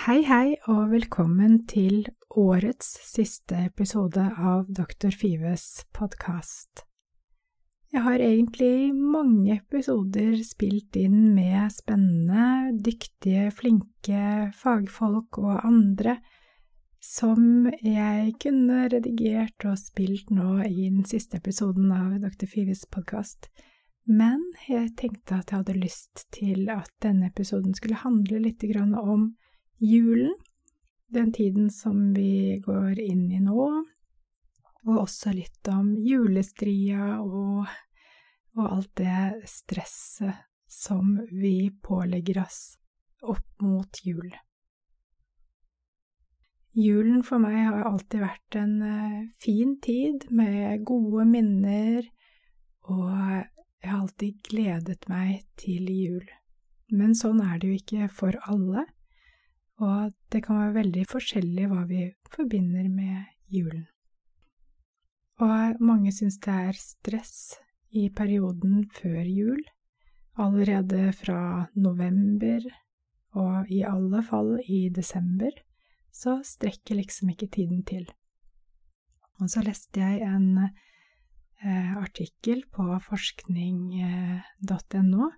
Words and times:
Hei, 0.00 0.22
hei, 0.24 0.54
og 0.72 0.94
velkommen 0.94 1.58
til 1.68 2.06
årets 2.40 2.86
siste 3.04 3.58
episode 3.66 4.22
av 4.32 4.62
Dr. 4.72 5.10
Fives 5.12 5.82
podkast. 5.92 6.86
Jeg 7.92 8.00
har 8.06 8.22
egentlig 8.24 8.94
mange 8.96 9.58
episoder 9.58 10.38
spilt 10.48 10.96
inn 10.96 11.34
med 11.34 11.68
spennende, 11.74 12.70
dyktige, 12.80 13.50
flinke 13.52 14.22
fagfolk 14.56 15.36
og 15.42 15.66
andre 15.68 16.16
som 17.04 17.68
jeg 17.84 18.38
kunne 18.40 18.86
redigert 18.94 19.68
og 19.68 19.76
spilt 19.82 20.32
nå 20.32 20.62
i 20.64 20.86
den 20.86 21.04
siste 21.04 21.42
episoden 21.42 21.92
av 21.92 22.16
Dr. 22.24 22.48
Fives 22.48 22.86
podkast. 22.88 23.50
Men 24.08 24.48
jeg 24.64 24.94
tenkte 24.96 25.42
at 25.42 25.52
jeg 25.52 25.60
hadde 25.60 25.76
lyst 25.76 26.24
til 26.32 26.72
at 26.72 26.88
denne 27.04 27.28
episoden 27.28 27.76
skulle 27.76 28.00
handle 28.00 28.40
litt 28.48 28.64
om 28.80 29.34
julen, 29.80 30.34
den 31.08 31.32
tiden 31.32 31.70
som 31.70 32.12
vi 32.14 32.60
går 32.64 33.00
inn 33.00 33.30
i 33.32 33.40
nå, 33.42 33.64
og 34.86 35.00
også 35.02 35.32
litt 35.36 35.68
om 35.72 35.92
julestria 35.98 37.18
og, 37.20 37.66
og 38.56 38.66
alt 38.66 38.92
det 39.00 39.48
stresset 39.50 40.46
som 40.70 41.16
vi 41.32 41.72
pålegger 41.82 42.44
oss 42.44 42.60
opp 43.26 43.60
mot 43.64 44.00
jul. 44.04 44.30
Julen 46.78 47.24
for 47.26 47.42
meg 47.42 47.64
har 47.66 47.82
alltid 47.88 48.22
vært 48.22 48.56
en 48.60 48.76
uh, 48.78 49.16
fin 49.42 49.74
tid 49.82 50.28
med 50.30 50.84
gode 50.86 51.26
minner, 51.26 52.06
og 52.86 53.10
jeg 53.10 53.90
har 53.90 53.98
alltid 53.98 54.38
gledet 54.46 55.08
meg 55.10 55.42
til 55.58 55.90
jul. 55.90 56.30
Men 56.94 57.16
sånn 57.18 57.42
er 57.42 57.58
det 57.58 57.72
jo 57.72 57.80
ikke 57.80 58.08
for 58.14 58.38
alle 58.46 58.86
og 59.80 60.12
det 60.32 60.42
kan 60.44 60.58
være 60.60 60.76
veldig 60.82 61.06
forskjellig 61.08 61.68
hva 61.70 61.86
vi 61.88 62.02
forbinder 62.32 62.88
med 62.92 63.24
julen. 63.48 63.86
Og 65.40 65.80
mange 65.80 66.12
syns 66.12 66.36
det 66.44 66.56
er 66.68 66.76
stress 66.76 67.56
i 67.96 68.10
perioden 68.12 68.84
før 68.92 69.24
jul, 69.24 69.62
allerede 70.40 71.12
fra 71.16 71.68
november 71.74 72.60
og 73.40 73.70
i 73.72 73.80
alle 73.86 74.22
fall 74.26 74.58
i 74.68 74.88
desember, 74.92 75.50
så 76.12 76.40
strekker 76.44 76.94
liksom 76.98 77.28
ikke 77.32 77.46
tiden 77.46 77.82
til. 77.86 78.10
Og 79.40 79.50
så 79.50 79.62
leste 79.64 80.00
jeg 80.00 80.20
en 80.26 80.58
eh, 80.58 81.96
artikkel 81.96 82.64
på 82.72 82.98
forskning.no 83.06 85.30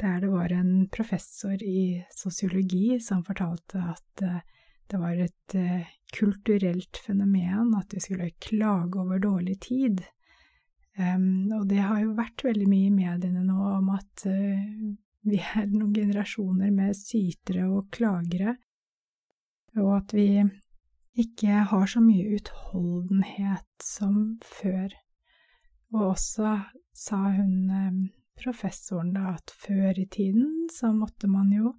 der 0.00 0.20
det 0.20 0.28
var 0.28 0.52
en 0.52 0.88
professor 0.92 1.62
i 1.62 2.04
sosiologi 2.10 2.98
som 3.00 3.24
fortalte 3.24 3.80
at 3.94 4.22
eh, 4.22 4.42
det 4.86 4.98
var 5.02 5.18
et 5.18 5.54
eh, 5.58 5.88
kulturelt 6.14 7.00
fenomen 7.06 7.74
at 7.78 7.94
vi 7.94 8.02
skulle 8.04 8.30
klage 8.38 9.00
over 9.00 9.18
dårlig 9.18 9.58
tid. 9.60 10.04
Um, 10.96 11.52
og 11.52 11.66
det 11.68 11.82
har 11.84 11.98
jo 12.00 12.14
vært 12.16 12.44
veldig 12.46 12.68
mye 12.70 12.88
i 12.88 12.94
mediene 12.94 13.42
nå 13.44 13.56
om 13.74 13.90
at 13.92 14.22
uh, 14.30 14.94
vi 15.28 15.40
er 15.42 15.66
noen 15.68 15.92
generasjoner 15.92 16.70
med 16.72 16.96
sytere 16.96 17.66
og 17.68 17.90
klagere, 17.92 18.54
og 19.76 19.90
at 19.98 20.14
vi 20.16 20.28
ikke 21.20 21.66
har 21.68 21.90
så 21.90 22.00
mye 22.00 22.38
utholdenhet 22.38 23.68
som 23.82 24.38
før. 24.44 24.94
Og 25.92 26.12
også 26.12 26.54
sa 26.96 27.20
hun 27.34 28.08
professoren 28.36 29.14
da 29.16 29.34
at 29.34 29.52
før 29.64 29.98
i 29.98 30.06
tiden 30.12 30.68
så 30.72 30.92
måtte 30.94 31.28
man 31.30 31.50
jo 31.54 31.72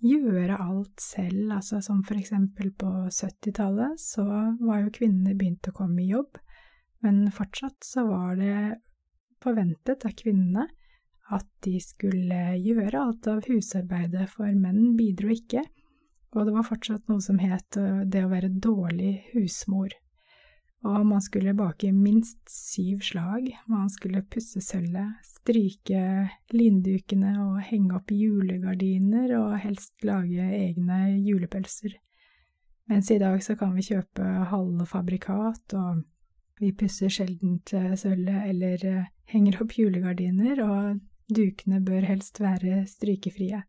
gjøre 0.00 0.56
alt 0.56 1.00
selv, 1.02 1.50
altså 1.58 1.80
som 1.84 2.00
for 2.06 2.16
eksempel 2.16 2.70
på 2.72 2.88
70-tallet 3.12 4.00
så 4.00 4.24
var 4.60 4.84
jo 4.84 4.94
kvinnene 4.96 5.36
begynt 5.36 5.68
å 5.68 5.76
komme 5.76 6.02
i 6.04 6.10
jobb, 6.12 6.38
men 7.04 7.26
fortsatt 7.36 7.84
så 7.84 8.06
var 8.08 8.38
det 8.40 8.80
forventet 9.44 10.06
av 10.08 10.16
kvinnene 10.16 10.66
at 11.30 11.46
de 11.64 11.76
skulle 11.84 12.40
gjøre 12.58 13.00
alt 13.00 13.28
av 13.30 13.44
husarbeidet, 13.46 14.26
for 14.32 14.50
menn 14.56 14.96
bidro 14.98 15.30
ikke, 15.34 15.62
og 16.34 16.46
det 16.46 16.54
var 16.54 16.66
fortsatt 16.66 17.10
noe 17.10 17.22
som 17.22 17.38
het 17.42 17.76
det 18.10 18.24
å 18.24 18.32
være 18.32 18.52
dårlig 18.62 19.14
husmor 19.34 19.94
og 20.88 21.02
man 21.04 21.20
skulle 21.20 21.52
bake 21.56 21.90
minst 21.92 22.38
syv 22.48 23.02
slag, 23.04 23.50
man 23.68 23.90
skulle 23.92 24.22
pusse 24.32 24.62
sølvet, 24.64 25.18
stryke 25.26 26.04
lindukene 26.56 27.34
og 27.42 27.58
henge 27.68 27.98
opp 27.98 28.12
julegardiner 28.14 29.34
og 29.36 29.58
helst 29.60 30.06
lage 30.08 30.46
egne 30.56 31.02
julepølser. 31.20 31.98
Mens 32.90 33.10
i 33.12 33.20
dag 33.20 33.42
så 33.44 33.58
kan 33.60 33.74
vi 33.76 33.84
kjøpe 33.86 34.24
halve 34.50 34.86
fabrikat, 34.88 35.76
og 35.76 36.00
vi 36.60 36.72
pusser 36.76 37.12
sjelden 37.12 37.60
sølvet 37.68 38.48
eller 38.48 38.86
eh, 38.88 39.10
henger 39.30 39.60
opp 39.62 39.76
julegardiner, 39.78 40.64
og 40.64 40.98
dukene 41.30 41.78
bør 41.84 42.08
helst 42.08 42.40
være 42.40 42.82
strykefrie. 42.90 43.62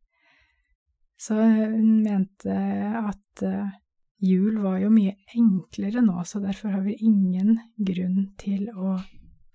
Så 1.22 1.36
hun 1.38 2.02
mente 2.02 2.56
at 2.56 3.46
eh, 3.46 3.76
Jul 4.22 4.60
var 4.62 4.78
jo 4.78 4.92
mye 4.94 5.16
enklere 5.34 6.04
nå, 6.06 6.22
så 6.30 6.40
derfor 6.44 6.76
har 6.76 6.84
vi 6.86 6.94
ingen 7.02 7.56
grunn 7.78 8.28
til 8.38 8.68
å 8.70 9.00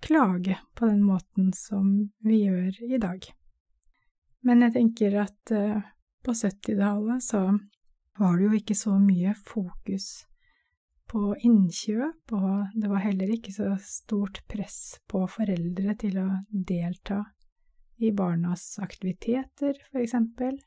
klage 0.02 0.56
på 0.74 0.88
den 0.90 1.04
måten 1.06 1.52
som 1.54 1.92
vi 2.26 2.40
gjør 2.44 2.80
i 2.82 2.98
dag. 2.98 3.28
Men 4.42 4.64
jeg 4.66 4.74
tenker 4.74 5.14
at 5.22 5.52
uh, 5.54 5.78
på 6.26 6.34
70-tallet 6.34 7.22
så 7.22 7.42
var 8.18 8.34
det 8.34 8.48
jo 8.48 8.58
ikke 8.58 8.76
så 8.78 8.96
mye 8.98 9.36
fokus 9.38 10.24
på 11.06 11.36
innkjøp, 11.46 12.34
og 12.34 12.74
det 12.74 12.90
var 12.90 13.04
heller 13.04 13.30
ikke 13.36 13.54
så 13.54 13.70
stort 13.86 14.42
press 14.50 14.98
på 15.06 15.22
foreldre 15.30 15.94
til 16.02 16.18
å 16.24 16.26
delta 16.50 17.20
i 18.02 18.10
barnas 18.10 18.80
aktiviteter, 18.82 19.78
for 19.92 20.02
eksempel, 20.02 20.58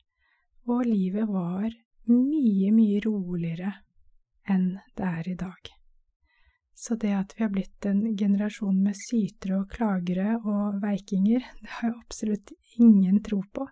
og 0.72 0.88
livet 0.88 1.28
var 1.28 1.68
mye, 2.08 2.72
mye 2.72 3.04
roligere 3.04 3.74
enn 4.48 4.78
det 4.96 5.06
er 5.06 5.28
i 5.28 5.36
dag. 5.38 5.70
Så 6.80 6.96
det 6.96 7.12
at 7.12 7.34
vi 7.36 7.44
har 7.44 7.52
blitt 7.52 7.86
en 7.86 8.16
generasjon 8.16 8.78
med 8.80 8.96
sytere 8.96 9.58
og 9.60 9.72
klagere 9.74 10.38
og 10.38 10.80
veikinger, 10.80 11.44
det 11.62 11.74
har 11.76 11.90
jeg 11.90 11.98
absolutt 11.98 12.52
ingen 12.78 13.20
tro 13.26 13.42
på. 13.52 13.66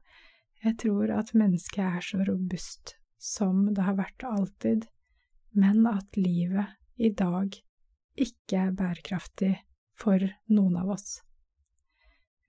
Jeg 0.65 0.77
tror 0.83 1.13
at 1.15 1.33
mennesket 1.39 1.85
er 1.87 2.05
så 2.05 2.21
robust 2.27 2.97
som 3.19 3.69
det 3.75 3.87
har 3.87 3.97
vært 3.99 4.27
alltid, 4.27 4.85
men 5.57 5.87
at 5.89 6.19
livet 6.19 6.77
i 6.99 7.11
dag 7.15 7.55
ikke 8.19 8.61
er 8.67 8.77
bærekraftig 8.77 9.55
for 9.99 10.23
noen 10.53 10.77
av 10.83 10.93
oss. 10.99 11.23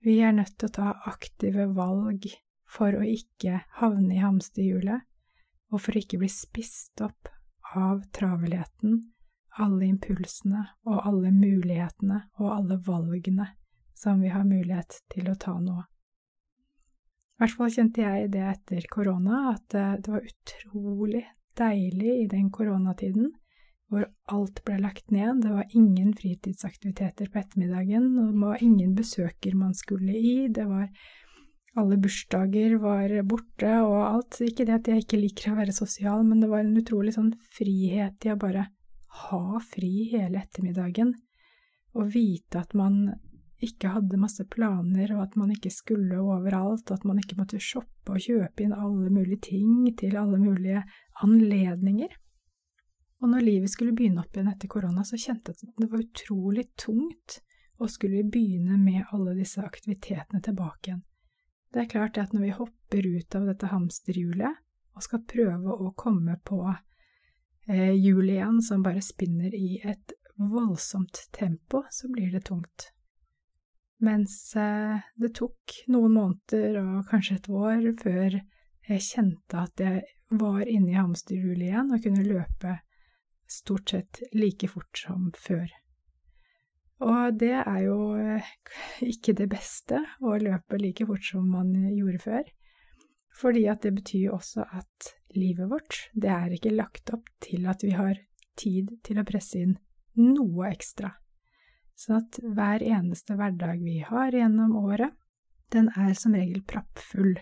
Vi 0.04 0.18
er 0.24 0.34
nødt 0.36 0.56
til 0.58 0.70
å 0.70 0.76
ta 0.76 0.92
aktive 1.10 1.70
valg 1.76 2.26
for 2.70 2.94
å 2.96 3.02
ikke 3.04 3.62
havne 3.80 4.16
i 4.16 4.22
hamsterhjulet, 4.22 5.06
og 5.70 5.82
for 5.82 5.94
å 5.94 6.02
ikke 6.02 6.20
bli 6.22 6.30
spist 6.32 7.00
opp 7.04 7.30
av 7.76 8.02
travelheten, 8.14 9.00
alle 9.60 9.86
impulsene 9.86 10.64
og 10.86 11.06
alle 11.06 11.32
mulighetene 11.34 12.22
og 12.38 12.52
alle 12.54 12.78
valgene 12.86 13.48
som 13.94 14.20
vi 14.22 14.30
har 14.32 14.46
mulighet 14.48 15.02
til 15.12 15.28
å 15.30 15.36
ta 15.38 15.56
nå. 15.60 15.76
I 15.80 17.42
hvert 17.42 17.56
fall 17.56 17.72
kjente 17.72 18.04
jeg 18.04 18.30
det 18.34 18.42
etter 18.44 18.86
korona, 18.92 19.54
at 19.54 19.74
eh, 19.76 19.94
det 20.00 20.12
var 20.12 20.26
utrolig 20.28 21.24
deilig 21.56 22.16
i 22.24 22.26
den 22.30 22.50
koronatiden 22.52 23.30
hvor 23.90 24.04
alt 24.30 24.60
ble 24.66 24.76
lagt 24.78 25.10
ned, 25.10 25.40
det 25.42 25.50
var 25.50 25.72
ingen 25.74 26.12
fritidsaktiviteter 26.14 27.26
på 27.32 27.40
ettermiddagen, 27.40 28.12
og 28.22 28.28
det 28.30 28.42
var 28.44 28.62
ingen 28.62 28.92
besøker 28.94 29.56
man 29.58 29.74
skulle 29.74 30.14
i, 30.14 30.46
det 30.46 30.68
var 30.68 30.86
alle 31.78 31.96
bursdager 32.02 32.76
var 32.82 33.12
borte 33.28 33.72
og 33.84 33.98
alt. 34.02 34.40
Ikke 34.42 34.66
det 34.66 34.76
at 34.80 34.90
jeg 34.90 35.04
ikke 35.04 35.20
liker 35.20 35.52
å 35.52 35.58
være 35.60 35.74
sosial, 35.76 36.24
men 36.26 36.42
det 36.42 36.50
var 36.50 36.64
en 36.64 36.76
utrolig 36.80 37.14
sånn 37.16 37.32
frihet 37.54 38.26
i 38.26 38.32
å 38.32 38.38
bare 38.40 38.66
ha 39.26 39.60
fri 39.64 40.08
hele 40.12 40.42
ettermiddagen 40.42 41.14
og 41.98 42.12
vite 42.14 42.60
at 42.60 42.74
man 42.78 43.08
ikke 43.60 43.90
hadde 43.92 44.20
masse 44.20 44.44
planer, 44.48 45.10
og 45.16 45.24
at 45.26 45.34
man 45.36 45.50
ikke 45.52 45.72
skulle 45.74 46.20
overalt, 46.22 46.86
og 46.88 46.96
at 46.96 47.04
man 47.04 47.18
ikke 47.20 47.36
måtte 47.36 47.60
shoppe 47.60 48.14
og 48.14 48.22
kjøpe 48.24 48.64
inn 48.64 48.72
alle 48.72 49.10
mulige 49.12 49.42
ting 49.50 49.90
til 50.00 50.16
alle 50.16 50.38
mulige 50.40 50.84
anledninger. 51.24 52.14
Og 53.20 53.28
når 53.34 53.44
livet 53.44 53.72
skulle 53.72 53.92
begynne 53.92 54.22
opp 54.22 54.32
igjen 54.32 54.48
etter 54.48 54.70
korona, 54.70 55.04
så 55.04 55.18
kjente 55.20 55.52
jeg 55.52 55.68
at 55.68 55.82
det 55.82 55.90
var 55.92 56.06
utrolig 56.06 56.70
tungt 56.80 57.40
å 57.80 57.88
skulle 57.90 58.24
begynne 58.24 58.78
med 58.80 59.12
alle 59.12 59.36
disse 59.36 59.60
aktivitetene 59.60 60.40
tilbake 60.44 60.92
igjen. 60.92 61.04
Det 61.70 61.84
er 61.84 61.90
klart 61.90 62.18
at 62.18 62.32
når 62.34 62.42
vi 62.42 62.54
hopper 62.56 63.06
ut 63.06 63.34
av 63.38 63.46
dette 63.46 63.70
hamsterhjulet 63.70 64.62
og 64.96 65.04
skal 65.06 65.22
prøve 65.30 65.74
å 65.74 65.92
komme 65.98 66.34
på 66.46 66.62
eh, 66.66 67.94
hjulet 67.94 68.40
igjen 68.40 68.58
som 68.66 68.82
bare 68.82 69.02
spinner 69.04 69.54
i 69.54 69.78
et 69.86 70.16
voldsomt 70.40 71.28
tempo, 71.36 71.84
så 71.90 72.08
blir 72.10 72.32
det 72.34 72.46
tungt. 72.48 72.90
Mens 74.02 74.56
eh, 74.56 74.98
det 75.14 75.34
tok 75.38 75.76
noen 75.92 76.16
måneder 76.16 76.80
og 76.82 77.10
kanskje 77.10 77.38
et 77.38 77.50
år 77.52 77.90
før 78.00 78.40
jeg 78.90 79.06
kjente 79.06 79.60
at 79.60 79.82
jeg 79.84 80.02
var 80.40 80.64
inne 80.66 80.94
i 80.94 80.98
hamsterhjulet 80.98 81.68
igjen 81.68 81.92
og 81.94 82.02
kunne 82.02 82.26
løpe 82.26 82.78
stort 83.50 83.92
sett 83.94 84.22
like 84.34 84.68
fort 84.70 85.04
som 85.04 85.30
før. 85.38 85.68
Og 87.00 87.36
det 87.40 87.54
er 87.56 87.78
jo 87.86 87.98
eh, 88.20 88.48
ikke 89.08 89.34
det 89.38 89.48
beste 89.52 90.02
å 90.20 90.36
løpe 90.40 90.80
like 90.80 91.06
fort 91.08 91.24
som 91.24 91.46
man 91.48 91.72
gjorde 91.96 92.20
før, 92.24 92.50
fordi 93.40 93.64
at 93.72 93.86
det 93.86 93.94
betyr 93.96 94.34
også 94.36 94.66
at 94.68 95.14
livet 95.36 95.70
vårt, 95.70 95.96
det 96.12 96.32
er 96.34 96.52
ikke 96.52 96.74
lagt 96.74 97.12
opp 97.14 97.30
til 97.40 97.64
at 97.70 97.84
vi 97.86 97.94
har 97.96 98.18
tid 98.60 98.92
til 99.06 99.20
å 99.20 99.24
presse 99.24 99.62
inn 99.62 99.78
noe 100.20 100.68
ekstra. 100.68 101.14
Sånn 101.96 102.20
at 102.20 102.40
hver 102.42 102.84
eneste 102.84 103.36
hverdag 103.38 103.80
vi 103.84 104.00
har 104.04 104.34
gjennom 104.36 104.76
året, 104.80 105.12
den 105.72 105.90
er 105.96 106.14
som 106.18 106.34
regel 106.34 106.62
prappfull. 106.66 107.36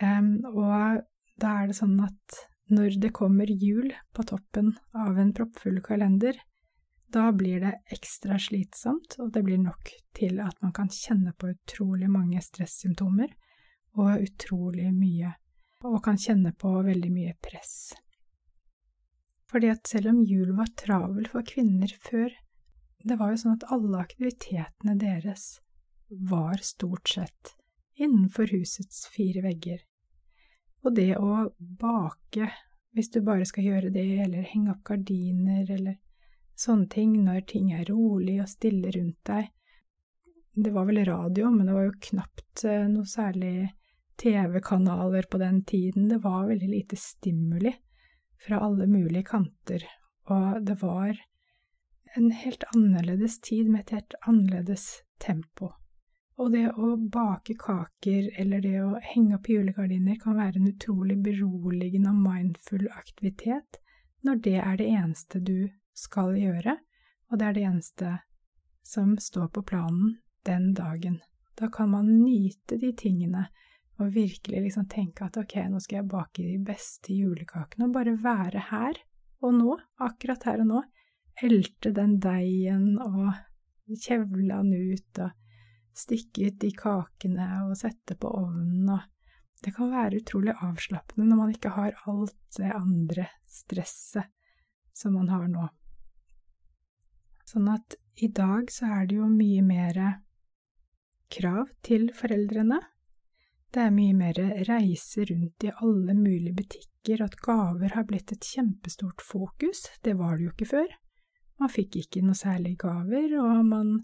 Um, 0.00 0.38
og 0.48 1.02
da 1.38 1.54
er 1.60 1.70
det 1.70 1.78
sånn 1.78 1.98
at 2.02 2.38
når 2.72 2.98
det 3.02 3.14
kommer 3.16 3.50
jul 3.50 3.90
på 4.14 4.24
toppen 4.28 4.74
av 4.96 5.18
en 5.18 5.32
proppfull 5.36 5.80
kalender, 5.84 6.38
da 7.12 7.30
blir 7.32 7.60
det 7.60 7.74
ekstra 7.94 8.38
slitsomt, 8.38 9.16
og 9.18 9.32
det 9.32 9.42
blir 9.46 9.60
nok 9.62 9.92
til 10.16 10.40
at 10.44 10.58
man 10.64 10.74
kan 10.76 10.90
kjenne 10.92 11.32
på 11.38 11.52
utrolig 11.54 12.10
mange 12.12 12.42
stressymptomer 12.44 13.32
og 13.98 14.24
utrolig 14.24 14.90
mye, 14.92 15.32
og 15.88 16.02
kan 16.04 16.20
kjenne 16.20 16.52
på 16.58 16.74
veldig 16.84 17.10
mye 17.14 17.34
press. 17.42 17.94
Fordi 19.48 19.70
at 19.72 19.88
selv 19.88 20.12
om 20.12 20.20
jul 20.28 20.52
var 20.58 20.74
travel 20.76 21.28
for 21.32 21.46
kvinner 21.48 21.92
før, 22.04 22.28
det 23.04 23.16
var 23.16 23.32
jo 23.32 23.40
sånn 23.40 23.56
at 23.56 23.68
alle 23.72 24.02
aktivitetene 24.02 24.98
deres 25.00 25.46
var 26.08 26.60
stort 26.64 27.08
sett 27.08 27.54
innenfor 27.98 28.50
husets 28.52 29.06
fire 29.14 29.42
vegger. 29.46 29.80
Og 30.86 30.94
det 30.94 31.14
å 31.18 31.48
bake, 31.58 32.50
hvis 32.94 33.10
du 33.14 33.22
bare 33.24 33.46
skal 33.48 33.66
gjøre 33.66 33.94
det, 33.94 34.06
eller 34.26 34.46
henge 34.46 34.74
opp 34.74 34.84
gardiner, 34.86 35.64
eller 35.64 35.96
sånne 36.58 36.88
ting 36.90 37.14
når 37.24 37.46
ting 37.50 37.72
er 37.74 37.88
rolig 37.90 38.40
og 38.42 38.50
stille 38.50 38.92
rundt 38.94 39.20
deg 39.28 39.52
Det 40.58 40.72
var 40.74 40.88
vel 40.88 41.04
radio, 41.06 41.50
men 41.54 41.68
det 41.68 41.74
var 41.76 41.84
jo 41.86 41.98
knapt 42.10 42.64
eh, 42.66 42.88
noe 42.90 43.06
særlig 43.06 43.68
TV-kanaler 44.18 45.28
på 45.30 45.38
den 45.38 45.60
tiden. 45.62 46.08
Det 46.10 46.18
var 46.24 46.48
veldig 46.48 46.68
lite 46.68 46.96
stimuli 46.98 47.70
fra 48.42 48.58
alle 48.66 48.88
mulige 48.90 49.22
kanter, 49.22 49.84
og 50.26 50.66
det 50.66 50.80
var 50.82 51.14
en 52.16 52.30
helt 52.30 52.64
annerledes 52.74 53.38
tid 53.40 53.70
med 53.70 53.80
et 53.80 53.90
helt 53.90 54.14
annerledes 54.26 55.02
tempo. 55.22 55.72
Og 56.38 56.52
det 56.54 56.68
å 56.70 56.94
bake 56.96 57.54
kaker 57.58 58.30
eller 58.38 58.62
det 58.62 58.76
å 58.82 58.98
henge 59.12 59.38
opp 59.38 59.48
julegardiner 59.50 60.18
kan 60.22 60.38
være 60.38 60.60
en 60.60 60.70
utrolig 60.70 61.18
beroligende 61.22 62.12
og 62.14 62.22
mindful 62.22 62.86
aktivitet 62.94 63.80
når 64.26 64.42
det 64.46 64.56
er 64.62 64.78
det 64.78 64.86
eneste 64.90 65.42
du 65.42 65.68
skal 65.98 66.36
gjøre, 66.38 66.76
og 67.28 67.40
det 67.40 67.46
er 67.46 67.56
det 67.56 67.64
eneste 67.68 68.12
som 68.86 69.16
står 69.20 69.50
på 69.52 69.64
planen 69.68 70.16
den 70.46 70.72
dagen. 70.76 71.18
Da 71.58 71.68
kan 71.72 71.90
man 71.90 72.08
nyte 72.22 72.78
de 72.80 72.92
tingene 72.96 73.48
og 73.98 74.14
virkelig 74.14 74.62
liksom 74.68 74.86
tenke 74.90 75.26
at 75.26 75.36
ok, 75.40 75.56
nå 75.68 75.80
skal 75.82 76.00
jeg 76.00 76.10
bake 76.12 76.44
de 76.46 76.58
beste 76.62 77.14
julekakene, 77.16 77.88
og 77.88 77.96
bare 77.96 78.14
være 78.22 78.62
her 78.70 79.00
og 79.42 79.54
nå, 79.54 79.74
akkurat 80.02 80.46
her 80.46 80.62
og 80.62 80.70
nå, 80.70 80.82
elte 81.42 81.92
den 81.94 82.16
deigen 82.22 82.96
og 83.02 83.34
kjevle 83.98 84.60
den 84.62 84.94
ut 84.94 85.20
og 85.22 85.34
stikke 85.98 86.48
ut 86.48 86.58
de 86.62 86.70
kakene 86.78 87.46
og 87.66 87.76
sette 87.78 88.18
på 88.18 88.30
ovnen 88.40 88.96
og 88.96 89.14
Det 89.58 89.72
kan 89.74 89.88
være 89.90 90.20
utrolig 90.20 90.52
avslappende 90.62 91.24
når 91.26 91.38
man 91.40 91.48
ikke 91.50 91.72
har 91.74 91.96
alt 92.06 92.36
det 92.54 92.68
andre 92.70 93.24
stresset 93.42 94.28
som 94.94 95.16
man 95.18 95.26
har 95.32 95.48
nå. 95.50 95.64
Sånn 97.48 97.68
at 97.72 97.96
i 98.20 98.28
dag 98.34 98.68
så 98.72 98.90
er 98.98 99.08
det 99.08 99.16
jo 99.20 99.28
mye 99.32 99.62
mer 99.64 99.98
krav 101.32 101.70
til 101.86 102.10
foreldrene. 102.16 102.80
Det 103.72 103.82
er 103.84 103.94
mye 103.94 104.14
mer 104.16 104.38
reise 104.68 105.24
rundt 105.28 105.64
i 105.64 105.72
alle 105.72 106.16
mulige 106.16 106.56
butikker, 106.60 107.24
at 107.24 107.36
gaver 107.44 107.94
har 107.96 108.06
blitt 108.08 108.32
et 108.32 108.44
kjempestort 108.44 109.24
fokus. 109.24 109.86
Det 110.04 110.16
var 110.20 110.36
det 110.36 110.48
jo 110.48 110.54
ikke 110.54 110.70
før. 110.72 110.94
Man 111.58 111.72
fikk 111.72 111.98
ikke 112.00 112.22
noe 112.24 112.38
særlig 112.38 112.76
gaver, 112.80 113.34
og 113.40 113.64
man 113.68 113.94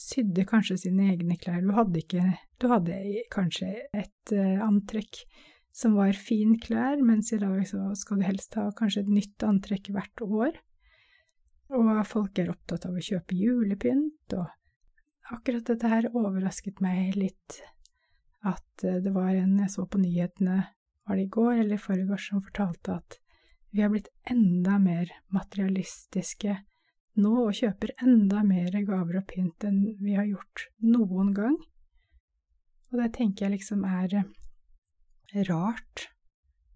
sydde 0.00 0.44
kanskje 0.48 0.76
sine 0.86 1.12
egne 1.12 1.36
klær. 1.40 1.62
Du 1.62 1.72
hadde, 1.76 2.00
ikke, 2.02 2.24
du 2.60 2.68
hadde 2.72 3.00
kanskje 3.32 3.70
et 3.94 4.34
uh, 4.34 4.64
antrekk 4.66 5.22
som 5.74 5.96
var 5.98 6.16
fin 6.18 6.56
klær, 6.62 7.00
mens 7.02 7.32
i 7.34 7.40
dag 7.42 7.60
så 7.68 7.90
skal 7.98 8.20
du 8.20 8.26
helst 8.26 8.54
ha 8.58 8.68
kanskje 8.76 9.04
et 9.04 9.12
nytt 9.12 9.46
antrekk 9.46 9.90
hvert 9.94 10.24
år. 10.26 10.58
Og 11.74 11.90
folk 12.06 12.38
er 12.38 12.52
opptatt 12.52 12.86
av 12.86 12.94
å 12.94 13.02
kjøpe 13.02 13.34
julepynt, 13.34 14.36
og 14.36 15.34
akkurat 15.34 15.66
dette 15.66 15.90
her 15.90 16.10
overrasket 16.12 16.82
meg 16.84 17.16
litt. 17.18 17.58
At 18.44 18.84
uh, 18.84 19.00
det 19.02 19.10
var 19.14 19.32
en 19.34 19.56
jeg 19.62 19.72
så 19.72 19.86
på 19.88 19.98
nyhetene, 20.02 20.60
var 21.04 21.18
det 21.18 21.26
i 21.26 21.32
går 21.32 21.58
eller 21.58 21.76
i 21.76 21.82
forgårs, 21.82 22.28
som 22.30 22.44
fortalte 22.44 22.98
at 23.00 23.18
vi 23.74 23.82
har 23.82 23.90
blitt 23.90 24.12
enda 24.30 24.78
mer 24.78 25.10
materialistiske 25.34 26.60
nå 27.20 27.32
og 27.44 27.56
kjøper 27.58 27.92
enda 28.02 28.42
mer 28.46 28.74
gaver 28.86 29.20
og 29.20 29.26
pynt 29.30 29.66
enn 29.66 29.80
vi 30.02 30.14
har 30.14 30.26
gjort 30.28 30.68
noen 30.82 31.32
gang. 31.34 31.56
Og 32.90 33.00
det 33.00 33.10
tenker 33.16 33.46
jeg 33.46 33.56
liksom 33.56 33.84
er 33.86 34.14
eh, 34.20 35.44
rart 35.48 36.08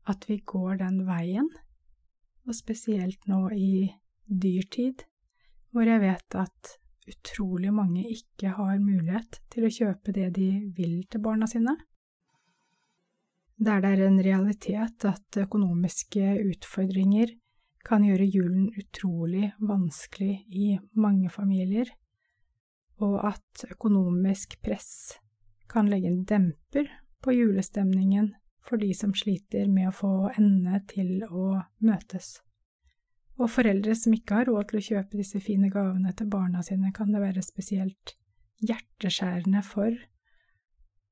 at 0.09 0.27
vi 0.29 0.41
går 0.41 0.81
den 0.83 1.03
veien, 1.07 1.49
og 2.49 2.57
spesielt 2.57 3.27
nå 3.29 3.45
i 3.55 3.91
dyrtid, 4.29 5.05
hvor 5.73 5.89
jeg 5.89 6.03
vet 6.05 6.37
at 6.39 6.79
utrolig 7.09 7.73
mange 7.73 8.05
ikke 8.13 8.53
har 8.57 8.81
mulighet 8.83 9.41
til 9.53 9.67
å 9.67 9.73
kjøpe 9.73 10.15
det 10.17 10.31
de 10.37 10.49
vil 10.77 11.01
til 11.09 11.23
barna 11.25 11.49
sine. 11.51 11.75
Der 13.59 13.81
det 13.83 13.91
er 13.97 14.05
en 14.07 14.21
realitet 14.23 15.05
at 15.09 15.39
økonomiske 15.41 16.37
utfordringer 16.45 17.33
kan 17.89 18.05
gjøre 18.05 18.27
julen 18.29 18.69
utrolig 18.79 19.49
vanskelig 19.59 20.35
i 20.55 20.69
mange 20.95 21.31
familier, 21.33 21.89
og 23.03 23.17
at 23.33 23.65
økonomisk 23.73 24.59
press 24.63 25.19
kan 25.71 25.89
legge 25.91 26.11
en 26.11 26.25
demper 26.29 26.91
på 27.25 27.35
julestemningen 27.35 28.33
for 28.69 28.81
de 28.81 28.93
som 28.95 29.15
sliter 29.17 29.71
med 29.73 29.91
å 29.91 29.97
få 29.97 30.13
endene 30.35 30.83
til 30.91 31.25
å 31.25 31.55
møtes. 31.85 32.39
Og 33.39 33.51
foreldre 33.55 33.95
som 33.95 34.15
ikke 34.17 34.41
har 34.41 34.49
råd 34.51 34.71
til 34.71 34.81
å 34.81 34.87
kjøpe 34.89 35.19
disse 35.21 35.41
fine 35.43 35.71
gavene 35.71 36.13
til 36.19 36.31
barna 36.31 36.63
sine, 36.67 36.91
kan 36.95 37.13
det 37.15 37.23
være 37.23 37.45
spesielt 37.47 38.17
hjerteskjærende 38.67 39.63
for. 39.67 39.95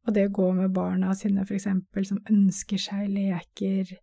Og 0.06 0.14
det 0.14 0.26
å 0.28 0.34
gå 0.34 0.48
med 0.58 0.74
barna 0.74 1.14
sine, 1.18 1.44
for 1.46 1.54
eksempel, 1.58 2.06
som 2.06 2.22
ønsker 2.30 2.82
seg 2.82 3.06
leker, 3.14 3.94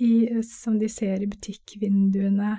i, 0.00 0.42
som 0.46 0.78
de 0.80 0.88
ser 0.90 1.22
i 1.22 1.30
butikkvinduene. 1.30 2.56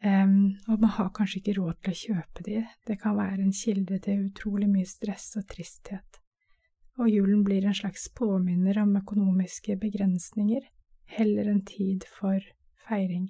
Um, 0.00 0.56
og 0.72 0.80
man 0.80 0.94
har 0.96 1.10
kanskje 1.16 1.42
ikke 1.42 1.58
råd 1.58 1.80
til 1.84 1.92
å 1.92 2.00
kjøpe 2.00 2.44
de. 2.46 2.62
Det 2.88 2.96
kan 3.02 3.18
være 3.18 3.44
en 3.44 3.56
kilde 3.56 4.00
til 4.04 4.24
utrolig 4.30 4.68
mye 4.70 4.88
stress 4.88 5.34
og 5.40 5.44
tristhet. 5.52 6.20
Og 7.00 7.08
julen 7.08 7.44
blir 7.44 7.64
en 7.68 7.76
slags 7.76 8.08
påminner 8.16 8.80
om 8.82 8.96
økonomiske 9.00 9.76
begrensninger, 9.80 10.64
heller 11.16 11.52
en 11.52 11.62
tid 11.68 12.08
for 12.08 12.40
feiring. 12.88 13.28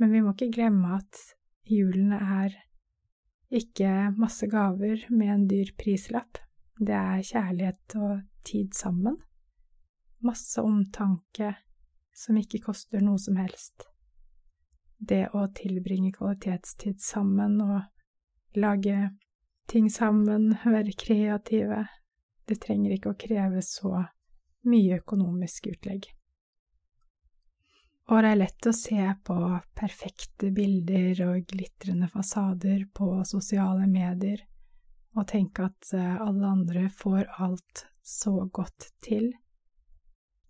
Men 0.00 0.12
vi 0.12 0.22
må 0.24 0.34
ikke 0.34 0.52
glemme 0.54 0.96
at 0.98 1.20
julen 1.70 2.12
er 2.16 2.56
ikke 3.54 4.10
masse 4.18 4.48
gaver 4.50 5.04
med 5.10 5.34
en 5.34 5.46
dyr 5.50 5.70
prislapp. 5.78 6.40
Det 6.80 6.96
er 6.96 7.22
kjærlighet 7.22 7.98
og 8.02 8.18
tid 8.44 8.74
sammen 8.74 9.20
masse 10.24 10.62
omtanke 10.62 11.54
som 12.14 12.38
ikke 12.38 12.62
koster 12.64 13.02
noe 13.04 13.20
som 13.20 13.36
helst. 13.38 13.88
Det 14.98 15.26
å 15.36 15.46
tilbringe 15.56 16.14
kvalitetstid 16.14 17.02
sammen 17.02 17.58
og 17.60 17.82
lage 18.56 19.10
ting 19.68 19.90
sammen, 19.92 20.52
være 20.64 20.94
kreative. 20.96 21.84
Det 22.48 22.60
trenger 22.62 22.94
ikke 22.94 23.12
å 23.12 23.20
kreve 23.20 23.62
så 23.64 24.04
mye 24.68 25.00
økonomisk 25.00 25.68
utlegg. 25.72 26.06
Og 28.12 28.20
det 28.20 28.30
er 28.34 28.36
lett 28.36 28.66
å 28.68 28.72
se 28.76 29.04
på 29.24 29.36
perfekte 29.76 30.50
bilder 30.52 31.22
og 31.24 31.46
glitrende 31.48 32.08
fasader 32.12 32.84
på 32.92 33.22
sosiale 33.24 33.86
medier 33.88 34.42
og 35.14 35.28
tenke 35.30 35.68
at 35.70 35.92
eh, 35.94 36.20
alle 36.20 36.50
andre 36.50 36.88
får 36.92 37.30
alt 37.40 37.86
så 38.04 38.44
godt 38.52 38.90
til. 39.04 39.30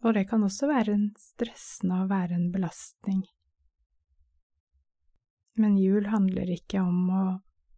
Og 0.02 0.16
det 0.16 0.26
kan 0.28 0.42
også 0.44 0.68
være 0.68 0.96
en 0.96 1.08
stressende 1.20 2.02
og 2.02 2.11
være 2.11 2.37
en 2.37 2.50
belastning. 2.52 3.23
Men 5.61 5.76
jul 5.78 6.08
handler 6.11 6.50
ikke 6.50 6.82
om 6.82 7.11
å 7.14 7.25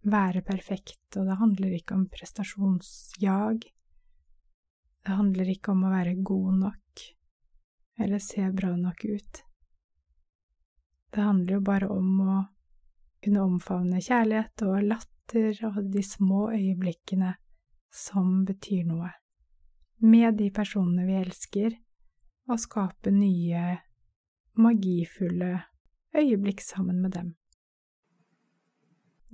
være 0.07 0.41
perfekt, 0.47 1.19
og 1.19 1.27
det 1.29 1.37
handler 1.43 1.75
ikke 1.77 1.99
om 1.99 2.07
prestasjonsjag. 2.09 3.67
Det 5.05 5.19
handler 5.19 5.51
ikke 5.53 5.75
om 5.75 5.85
å 5.85 5.93
være 5.93 6.17
god 6.25 6.63
nok 6.63 7.05
eller 7.99 8.21
se 8.21 8.45
bra 8.53 8.75
nok 8.77 9.05
ut. 9.09 9.46
Det 11.15 11.23
handler 11.23 11.59
jo 11.59 11.65
bare 11.65 11.89
om 11.93 12.21
å 12.21 12.37
kunne 13.25 13.45
omfavne 13.47 14.03
kjærlighet 14.03 14.63
og 14.67 14.83
latter 14.87 15.63
og 15.69 15.81
de 15.93 16.03
små 16.05 16.51
øyeblikkene 16.55 17.33
som 17.97 18.45
betyr 18.47 18.85
noe, 18.87 19.11
med 20.05 20.37
de 20.39 20.51
personene 20.55 21.07
vi 21.09 21.17
elsker, 21.23 21.77
og 22.47 22.61
skape 22.63 23.11
nye, 23.11 23.79
magifulle 24.63 25.65
øyeblikk 26.17 26.63
sammen 26.63 27.01
med 27.03 27.17
dem. 27.17 27.33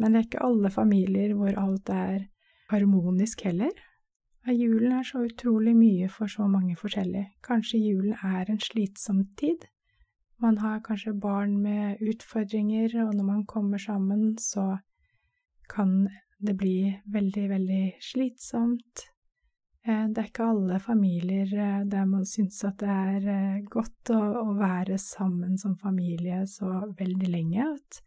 Men 0.01 0.13
det 0.15 0.21
er 0.21 0.29
ikke 0.29 0.47
alle 0.47 0.71
familier 0.73 1.35
hvor 1.37 1.59
alt 1.61 1.91
er 1.93 2.29
harmonisk 2.73 3.45
heller. 3.47 3.75
Julen 4.49 4.97
er 4.97 5.05
så 5.07 5.23
utrolig 5.23 5.75
mye 5.77 6.09
for 6.11 6.31
så 6.31 6.49
mange 6.51 6.75
forskjellige. 6.77 7.29
Kanskje 7.45 7.79
julen 7.79 8.17
er 8.25 8.49
en 8.51 8.59
slitsom 8.59 9.23
tid. 9.39 9.69
Man 10.43 10.59
har 10.59 10.83
kanskje 10.83 11.15
barn 11.15 11.57
med 11.63 12.03
utfordringer, 12.03 12.97
og 13.05 13.15
når 13.15 13.25
man 13.25 13.47
kommer 13.47 13.79
sammen, 13.79 14.37
så 14.39 14.79
kan 15.71 16.09
det 16.43 16.57
bli 16.59 16.93
veldig, 17.07 17.49
veldig 17.51 17.83
slitsomt. 18.03 19.07
Eh, 19.87 20.09
det 20.11 20.19
er 20.19 20.31
ikke 20.31 20.49
alle 20.51 20.79
familier 20.83 21.47
eh, 21.55 21.85
der 21.91 22.07
man 22.11 22.27
syns 22.27 22.59
at 22.67 22.83
det 22.83 22.91
er 22.91 23.29
eh, 23.31 23.63
godt 23.71 24.11
å, 24.15 24.21
å 24.43 24.57
være 24.59 24.99
sammen 24.99 25.55
som 25.59 25.79
familie 25.79 26.43
så 26.51 26.89
veldig 26.99 27.31
lenge, 27.31 27.69
at 27.77 28.03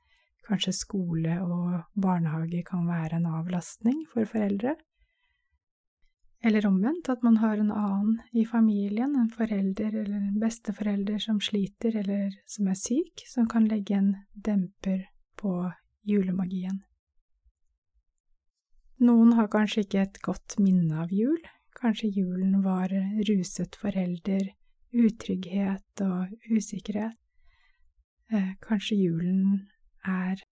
Kanskje 0.45 0.75
skole 0.77 1.39
og 1.41 2.01
barnehage 2.01 2.61
kan 2.67 2.85
være 2.85 3.17
en 3.17 3.31
avlastning 3.39 4.03
for 4.11 4.29
foreldre. 4.29 4.75
Eller 6.45 6.65
omvendt, 6.67 7.09
at 7.09 7.23
man 7.25 7.39
har 7.41 7.57
en 7.57 7.71
annen 7.71 8.19
i 8.31 8.43
familien, 8.45 9.15
en 9.17 9.29
forelder 9.33 9.95
eller 10.03 10.17
en 10.19 10.39
besteforelder 10.39 11.17
som 11.23 11.39
sliter 11.41 11.95
eller 12.03 12.35
som 12.45 12.67
er 12.69 12.77
syk, 12.77 13.23
som 13.25 13.47
kan 13.49 13.65
legge 13.65 13.97
en 13.97 14.11
demper 14.33 15.07
på 15.41 15.55
julemagien. 16.05 16.83
Noen 19.01 19.33
har 19.39 19.49
kanskje 19.51 19.87
ikke 19.87 20.03
et 20.05 20.21
godt 20.23 20.59
minne 20.61 21.01
av 21.01 21.09
jul, 21.11 21.41
kanskje 21.75 22.13
julen 22.13 22.61
var 22.63 22.93
ruset 23.27 23.75
forelder, 23.81 24.45
utrygghet 24.93 26.05
og 26.05 26.31
usikkerhet. 26.53 27.17
Eh, 28.31 28.53
kanskje 28.61 29.01
julen 29.01 29.65
er 30.05 30.45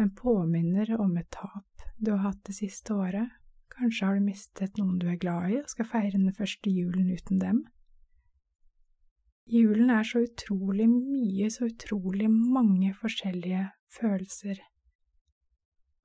en 0.00 0.10
påminner 0.10 0.96
om 0.96 1.16
et 1.20 1.30
tap 1.30 1.90
du 1.96 2.10
har 2.16 2.30
hatt 2.30 2.42
det 2.48 2.56
siste 2.56 2.96
året. 2.96 3.28
Kanskje 3.78 4.06
har 4.06 4.18
du 4.18 4.26
mistet 4.28 4.76
noen 4.78 4.98
du 5.02 5.08
er 5.10 5.18
glad 5.18 5.50
i 5.50 5.60
og 5.60 5.70
skal 5.72 5.88
feire 5.90 6.18
den 6.18 6.34
første 6.34 6.70
julen 6.70 7.10
uten 7.10 7.40
dem. 7.42 7.64
Julen 9.50 9.90
er 9.92 10.06
så 10.08 10.22
utrolig 10.24 10.86
mye, 10.88 11.50
så 11.52 11.66
utrolig 11.68 12.30
mange 12.30 12.94
forskjellige 12.96 13.66
følelser. 13.92 14.62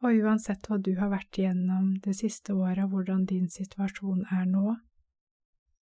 Og 0.03 0.23
uansett 0.23 0.67
hva 0.67 0.79
du 0.79 0.93
har 0.99 1.11
vært 1.11 1.39
igjennom 1.39 1.93
det 2.03 2.15
siste 2.19 2.55
året, 2.55 2.83
og 2.85 2.95
hvordan 2.95 3.25
din 3.29 3.47
situasjon 3.51 4.25
er 4.31 4.45
nå, 4.47 4.75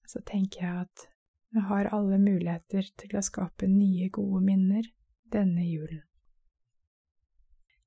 så 0.08 0.20
tenker 0.24 0.64
jeg 0.64 0.84
at 0.86 1.06
vi 1.54 1.62
har 1.64 1.88
alle 1.94 2.18
muligheter 2.20 2.88
til 3.00 3.16
å 3.16 3.24
skape 3.24 3.68
nye, 3.70 4.10
gode 4.12 4.42
minner 4.44 4.88
denne 5.32 5.64
julen. 5.64 6.02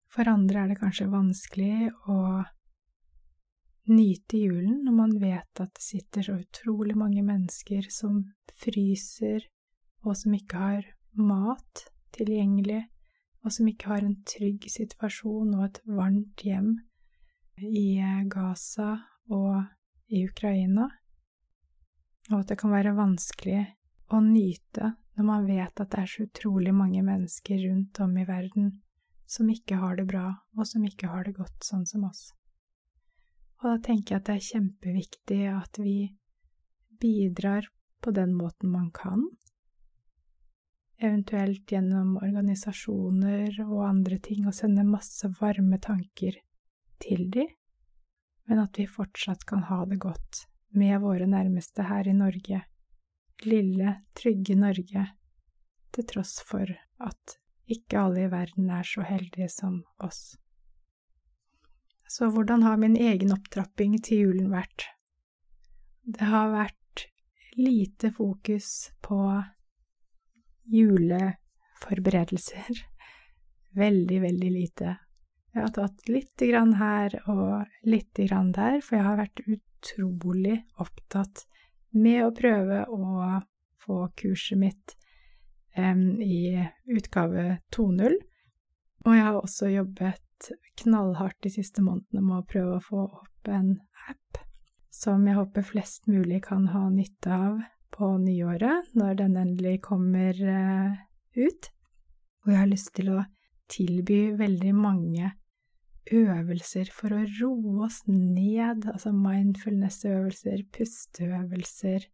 For 0.10 0.26
andre 0.30 0.64
er 0.64 0.72
det 0.72 0.80
kanskje 0.80 1.12
vanskelig 1.12 1.92
å 2.10 2.20
nyte 3.92 4.38
julen 4.38 4.84
når 4.86 4.96
man 4.96 5.16
vet 5.22 5.62
at 5.62 5.74
det 5.76 5.84
sitter 5.84 6.26
så 6.26 6.38
utrolig 6.40 6.96
mange 6.98 7.24
mennesker 7.26 7.90
som 7.94 8.22
fryser, 8.60 9.46
og 10.06 10.16
som 10.18 10.36
ikke 10.36 10.62
har 10.62 10.88
mat 11.20 11.86
tilgjengelig, 12.16 12.84
og 13.44 13.54
som 13.56 13.68
ikke 13.72 13.92
har 13.92 14.06
en 14.06 14.18
trygg 14.28 14.68
situasjon 14.72 15.56
og 15.58 15.66
et 15.66 15.82
varmt 15.88 16.44
hjem 16.44 16.74
i 17.60 18.00
Gaza 18.32 18.96
og 19.32 19.64
i 20.10 20.24
Ukraina, 20.28 20.88
og 22.30 22.42
at 22.42 22.52
det 22.52 22.60
kan 22.62 22.74
være 22.74 22.98
vanskelig 22.98 23.62
å 24.14 24.22
nyte 24.24 24.94
når 25.18 25.28
man 25.28 25.48
vet 25.50 25.82
at 25.82 25.90
det 25.92 26.04
er 26.04 26.10
så 26.10 26.26
utrolig 26.26 26.74
mange 26.76 27.02
mennesker 27.04 27.60
rundt 27.68 28.00
om 28.04 28.14
i 28.18 28.26
verden 28.28 28.72
som 29.30 29.50
ikke 29.52 29.78
har 29.82 30.00
det 30.00 30.08
bra, 30.10 30.32
og 30.58 30.66
som 30.66 30.86
ikke 30.88 31.10
har 31.12 31.28
det 31.28 31.36
godt 31.38 31.66
sånn 31.66 31.86
som 31.86 32.08
oss. 32.08 32.30
Og 33.60 33.68
da 33.74 33.76
tenker 33.90 34.16
jeg 34.16 34.22
at 34.22 34.30
det 34.30 34.36
er 34.38 34.48
kjempeviktig 34.48 35.42
at 35.52 35.80
vi 35.84 35.98
bidrar 37.00 37.68
på 38.00 38.14
den 38.16 38.34
måten 38.38 38.72
man 38.72 38.88
kan, 38.96 39.26
eventuelt 41.00 41.68
gjennom 41.72 42.18
organisasjoner 42.20 43.60
og 43.66 43.84
andre 43.88 44.20
ting, 44.24 44.48
og 44.48 44.56
sende 44.56 44.84
masse 44.88 45.28
varme 45.40 45.80
tanker 45.84 46.40
til 47.04 47.28
de, 47.32 47.46
men 48.50 48.64
at 48.64 48.80
vi 48.80 48.88
fortsatt 48.88 49.46
kan 49.48 49.64
ha 49.70 49.84
det 49.88 50.00
godt 50.04 50.46
med 50.76 51.00
våre 51.04 51.28
nærmeste 51.28 51.86
her 51.88 52.08
i 52.08 52.16
Norge, 52.16 52.64
lille, 53.46 53.96
trygge 54.16 54.56
Norge, 54.60 55.06
til 55.96 56.08
tross 56.10 56.40
for 56.46 56.68
at 57.04 57.40
ikke 57.70 58.00
alle 58.02 58.26
i 58.26 58.32
verden 58.32 58.70
er 58.74 58.86
så 58.88 59.06
heldige 59.06 59.50
som 59.54 59.82
oss. 60.04 60.38
Så 62.20 62.28
hvordan 62.36 62.66
har 62.68 62.76
min 62.78 62.98
egen 63.00 63.32
opptrapping 63.32 63.94
til 64.04 64.26
julen 64.26 64.50
vært? 64.52 64.90
Det 66.04 66.26
har 66.28 66.50
vært 66.52 67.06
lite 67.56 68.12
fokus 68.12 68.92
på 69.00 69.40
juleforberedelser. 70.68 72.76
Veldig, 73.80 74.20
veldig 74.26 74.52
lite. 74.52 74.98
Jeg 75.56 75.64
har 75.64 75.72
tatt 75.78 76.12
lite 76.12 76.44
grann 76.50 76.74
her 76.82 77.16
og 77.32 77.64
lite 77.88 78.28
grann 78.28 78.52
der, 78.52 78.84
for 78.84 79.00
jeg 79.00 79.08
har 79.08 79.16
vært 79.22 79.40
utrolig 79.48 80.60
opptatt 80.76 81.48
med 81.96 82.20
å 82.26 82.36
prøve 82.36 82.84
å 82.92 83.40
få 83.80 84.12
kurset 84.20 84.60
mitt 84.60 85.00
i 85.80 86.68
utgave 87.00 87.64
2.0. 87.72 88.12
Og 89.08 89.16
jeg 89.16 89.24
har 89.24 89.40
også 89.40 89.72
knallhardt 90.82 91.40
de 91.44 91.52
siste 91.54 91.84
månedene 91.84 92.24
med 92.26 92.42
å 92.42 92.48
prøve 92.48 92.78
å 92.78 92.86
få 92.86 93.04
opp 93.08 93.52
en 93.52 93.76
app 94.10 94.40
som 94.94 95.26
jeg 95.28 95.38
håper 95.38 95.66
flest 95.66 96.08
mulig 96.12 96.42
kan 96.48 96.70
ha 96.74 96.88
nytte 96.92 97.34
av 97.34 97.60
på 97.94 98.10
nyåret, 98.22 98.90
når 98.98 99.20
den 99.20 99.36
endelig 99.40 99.80
kommer 99.86 100.38
uh, 100.38 100.96
ut. 101.36 101.70
Og 102.44 102.52
jeg 102.54 102.60
har 102.60 102.70
lyst 102.72 102.94
til 102.98 103.12
å 103.14 103.26
tilby 103.70 104.20
veldig 104.40 104.74
mange 104.78 105.34
øvelser 106.10 106.90
for 106.94 107.14
å 107.14 107.26
roe 107.40 107.86
oss 107.86 108.02
ned, 108.08 108.88
altså 108.90 109.12
mindfulness-øvelser, 109.14 110.66
pusteøvelser 110.74 112.08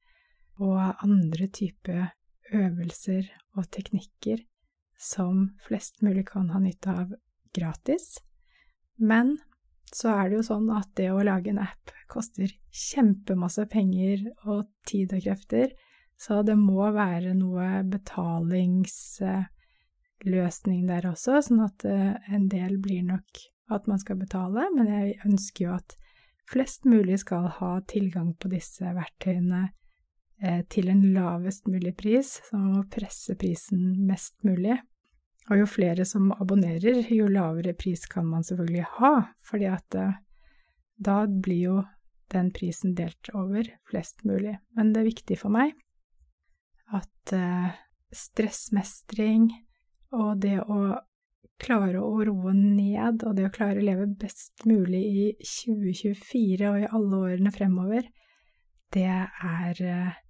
og 0.63 1.03
andre 1.05 1.47
typer 1.51 2.09
øvelser 2.55 3.29
og 3.55 3.69
teknikker 3.73 4.43
som 4.99 5.49
flest 5.65 6.01
mulig 6.05 6.25
kan 6.29 6.49
ha 6.53 6.59
nytte 6.61 6.91
av 6.91 7.13
gratis. 7.55 8.17
Men 8.97 9.37
så 9.95 10.09
er 10.15 10.29
det 10.29 10.35
jo 10.39 10.49
sånn 10.49 10.69
at 10.75 10.89
det 10.99 11.09
å 11.13 11.25
lage 11.25 11.49
en 11.51 11.63
app 11.63 11.85
koster 12.11 12.49
kjempemasse 12.75 13.63
penger 13.71 14.17
og 14.45 14.59
tid 14.87 15.13
og 15.15 15.21
krefter, 15.25 15.67
så 16.15 16.33
det 16.47 16.57
må 16.59 16.91
være 16.95 17.33
noe 17.35 17.83
betalingsløsning 17.91 20.87
der 20.87 21.07
også, 21.11 21.41
sånn 21.43 21.61
at 21.65 21.85
eh, 21.89 22.15
en 22.31 22.47
del 22.51 22.77
blir 22.83 23.03
nok 23.07 23.29
at 23.75 23.87
man 23.89 23.99
skal 23.99 24.17
betale, 24.21 24.61
men 24.75 24.85
jeg 24.91 25.19
ønsker 25.25 25.65
jo 25.65 25.71
at 25.75 25.89
flest 26.51 26.81
mulig 26.87 27.17
skal 27.23 27.43
ha 27.57 27.71
tilgang 27.89 28.29
på 28.39 28.47
disse 28.53 28.85
verktøyene 28.95 29.63
Eh, 30.43 30.65
til 30.67 30.89
en 30.91 30.99
lavest 31.15 31.69
mulig 31.71 31.93
pris, 31.95 32.35
så 32.43 32.59
man 32.59 32.73
må 32.75 32.83
presse 32.91 33.37
prisen 33.39 33.93
mest 34.07 34.35
mulig. 34.43 34.75
Og 35.51 35.59
jo 35.61 35.65
flere 35.69 36.05
som 36.09 36.31
abonnerer, 36.33 37.05
jo 37.13 37.27
lavere 37.29 37.75
pris 37.77 38.07
kan 38.09 38.25
man 38.25 38.45
selvfølgelig 38.45 38.85
ha, 38.97 39.13
fordi 39.45 39.67
at 39.69 39.97
eh, 39.99 40.15
da 40.97 41.25
blir 41.27 41.61
jo 41.61 41.81
den 42.33 42.49
prisen 42.55 42.95
delt 42.97 43.29
over 43.33 43.67
flest 43.89 44.23
mulig. 44.25 44.57
Men 44.73 44.93
det 44.93 45.03
er 45.03 45.11
viktig 45.11 45.37
for 45.39 45.53
meg 45.53 45.75
at 46.93 47.33
eh, 47.35 47.75
stressmestring 48.15 49.51
og 50.15 50.41
det 50.41 50.57
å 50.61 50.97
klare 51.61 52.01
å 52.03 52.19
roe 52.27 52.51
ned, 52.55 53.23
og 53.23 53.37
det 53.37 53.47
å 53.47 53.53
klare 53.53 53.79
å 53.79 53.85
leve 53.85 54.09
best 54.19 54.65
mulig 54.67 55.01
i 55.05 55.25
2024 55.39 56.71
og 56.71 56.81
i 56.81 56.89
alle 56.89 57.21
årene 57.29 57.53
fremover, 57.55 58.07
det 58.95 59.07
er 59.07 59.81
eh, 59.81 60.21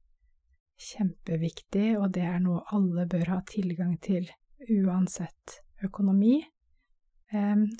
kjempeviktig, 0.81 1.95
og 2.00 2.12
det 2.17 2.25
er 2.29 2.41
noe 2.43 2.63
alle 2.75 3.07
bør 3.10 3.36
ha 3.36 3.39
tilgang 3.50 3.95
til, 4.03 4.27
uansett 4.69 5.59
økonomi. 5.85 6.39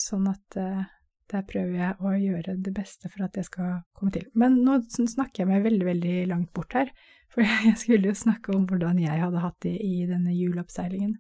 Sånn 0.02 0.28
at 0.28 0.58
eh, 0.60 0.86
der 1.32 1.46
prøver 1.50 1.76
jeg 1.80 1.98
å 2.06 2.14
gjøre 2.20 2.56
det 2.62 2.74
beste 2.76 3.10
for 3.10 3.26
at 3.26 3.36
det 3.38 3.46
skal 3.48 3.82
komme 3.98 4.14
til. 4.14 4.28
Men 4.38 4.60
nå 4.66 4.80
snakker 4.94 5.44
jeg 5.44 5.50
meg 5.50 5.66
veldig, 5.66 5.86
veldig 5.88 6.16
langt 6.32 6.52
bort 6.56 6.76
her, 6.78 6.92
for 7.34 7.46
jeg 7.46 7.76
skulle 7.82 8.12
jo 8.12 8.18
snakke 8.18 8.54
om 8.56 8.66
hvordan 8.70 9.00
jeg 9.02 9.22
hadde 9.22 9.44
hatt 9.44 9.58
det 9.66 9.78
i 9.84 10.06
denne 10.10 10.36
juleoppseilingen. 10.36 11.16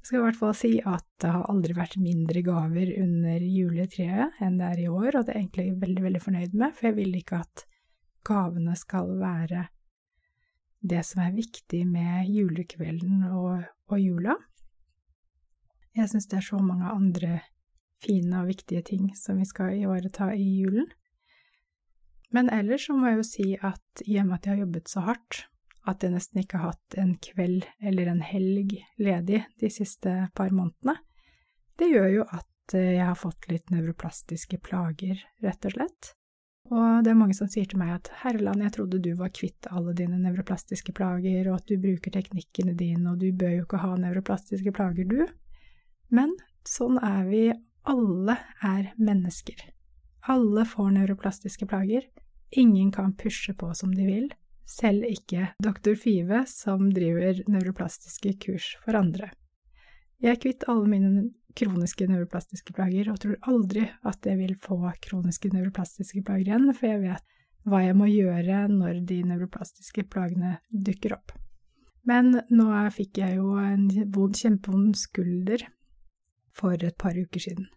Jeg 0.00 0.08
skal 0.08 0.22
i 0.22 0.22
hvert 0.24 0.38
fall 0.40 0.54
si 0.56 0.70
at 0.80 1.04
det 1.20 1.30
har 1.34 1.42
aldri 1.52 1.74
vært 1.76 1.98
mindre 2.00 2.40
gaver 2.40 2.94
under 3.02 3.42
juletreet 3.44 4.38
enn 4.40 4.56
det 4.56 4.70
er 4.70 4.80
i 4.80 4.88
år, 4.88 5.18
og 5.18 5.26
det 5.26 5.34
er 5.34 5.36
jeg 5.36 5.42
egentlig 5.50 5.66
veldig, 5.82 6.04
veldig 6.06 6.22
fornøyd 6.24 6.54
med, 6.62 6.72
for 6.76 6.88
jeg 6.88 6.96
vil 6.96 7.18
ikke 7.18 7.42
at 7.44 7.66
gavene 8.24 8.76
skal 8.80 9.12
være 9.20 9.66
det 10.80 11.02
som 11.04 11.20
er 11.26 11.36
viktig 11.36 11.82
med 11.84 12.30
julekvelden 12.32 13.26
og, 13.28 13.66
og 13.92 14.00
jula. 14.00 14.38
Jeg 15.96 16.10
syns 16.12 16.28
det 16.30 16.38
er 16.38 16.46
så 16.46 16.60
mange 16.62 16.86
andre 16.86 17.40
fine 18.00 18.42
og 18.42 18.50
viktige 18.52 18.82
ting 18.86 19.10
som 19.18 19.40
vi 19.40 19.46
skal 19.48 19.76
ivareta 19.76 20.30
i 20.32 20.46
julen. 20.62 20.88
Men 22.30 22.50
ellers 22.54 22.86
så 22.86 22.94
må 22.94 23.10
jeg 23.10 23.18
jo 23.18 23.26
si 23.26 23.46
at 23.58 24.04
i 24.06 24.20
og 24.20 24.28
med 24.28 24.38
at 24.38 24.46
jeg 24.46 24.54
har 24.54 24.64
jobbet 24.64 24.92
så 24.92 25.02
hardt, 25.08 25.44
at 25.88 26.04
jeg 26.04 26.14
nesten 26.14 26.42
ikke 26.42 26.60
har 26.60 26.74
hatt 26.74 26.98
en 27.00 27.16
kveld 27.24 27.66
eller 27.82 28.10
en 28.12 28.22
helg 28.22 28.76
ledig 29.00 29.42
de 29.60 29.70
siste 29.72 30.12
par 30.36 30.52
månedene, 30.54 31.00
det 31.80 31.88
gjør 31.88 32.08
jo 32.12 32.24
at 32.28 32.74
eh, 32.76 32.96
jeg 32.98 33.06
har 33.08 33.18
fått 33.18 33.48
litt 33.48 33.70
nevroplastiske 33.72 34.60
plager, 34.62 35.20
rett 35.40 35.64
og 35.64 35.76
slett. 35.76 36.10
Og 36.70 37.02
det 37.02 37.10
er 37.10 37.18
mange 37.18 37.34
som 37.34 37.48
sier 37.50 37.66
til 37.66 37.80
meg 37.80 37.94
at 37.96 38.10
herreland, 38.20 38.62
jeg 38.62 38.74
trodde 38.76 39.00
du 39.02 39.14
var 39.18 39.32
kvitt 39.34 39.66
alle 39.72 39.94
dine 39.96 40.20
nevroplastiske 40.20 40.92
plager, 40.94 41.48
og 41.48 41.56
at 41.56 41.72
du 41.72 41.80
bruker 41.82 42.14
teknikkene 42.14 42.76
dine, 42.78 43.14
og 43.14 43.22
du 43.22 43.32
bør 43.32 43.56
jo 43.56 43.64
ikke 43.64 43.80
ha 43.82 43.94
nevroplastiske 43.98 44.74
plager, 44.76 45.08
du. 45.08 45.24
Men 46.10 46.34
sånn 46.66 46.98
er 46.98 47.24
vi 47.28 47.44
alle 47.88 48.36
er 48.66 48.92
mennesker. 49.00 49.62
Alle 50.28 50.66
får 50.68 50.90
neuroplastiske 50.98 51.66
plager. 51.70 52.06
Ingen 52.50 52.90
kan 52.92 53.14
pushe 53.16 53.54
på 53.54 53.70
som 53.78 53.94
de 53.94 54.06
vil, 54.06 54.30
selv 54.66 55.06
ikke 55.06 55.52
doktor 55.62 55.96
Five, 55.98 56.44
som 56.50 56.90
driver 56.94 57.40
neuroplastiske 57.50 58.34
kurs 58.42 58.74
for 58.84 58.98
andre. 58.98 59.30
Jeg 60.20 60.34
er 60.34 60.40
kvitt 60.42 60.66
alle 60.68 60.90
mine 60.90 61.28
kroniske 61.56 62.06
neuroplastiske 62.10 62.74
plager, 62.76 63.08
og 63.10 63.20
tror 63.22 63.38
aldri 63.50 63.86
at 64.06 64.26
jeg 64.26 64.38
vil 64.38 64.56
få 64.60 64.78
kroniske 65.02 65.50
neuroplastiske 65.54 66.22
plager 66.26 66.50
igjen, 66.52 66.70
for 66.74 66.90
jeg 66.90 67.02
vet 67.06 67.38
hva 67.68 67.82
jeg 67.84 67.96
må 67.96 68.08
gjøre 68.10 68.66
når 68.72 69.02
de 69.08 69.22
neuroplastiske 69.30 70.04
plagene 70.12 70.58
dukker 70.70 71.16
opp. 71.16 71.34
Men 72.08 72.32
nå 72.48 72.68
fikk 72.94 73.20
jeg 73.20 73.36
jo 73.40 73.56
en 73.60 73.88
vond, 74.12 74.36
kjempevond 74.36 74.96
skulder 74.96 75.66
for 76.56 76.74
et 76.74 76.96
par 76.98 77.16
uker 77.16 77.42
siden. 77.42 77.68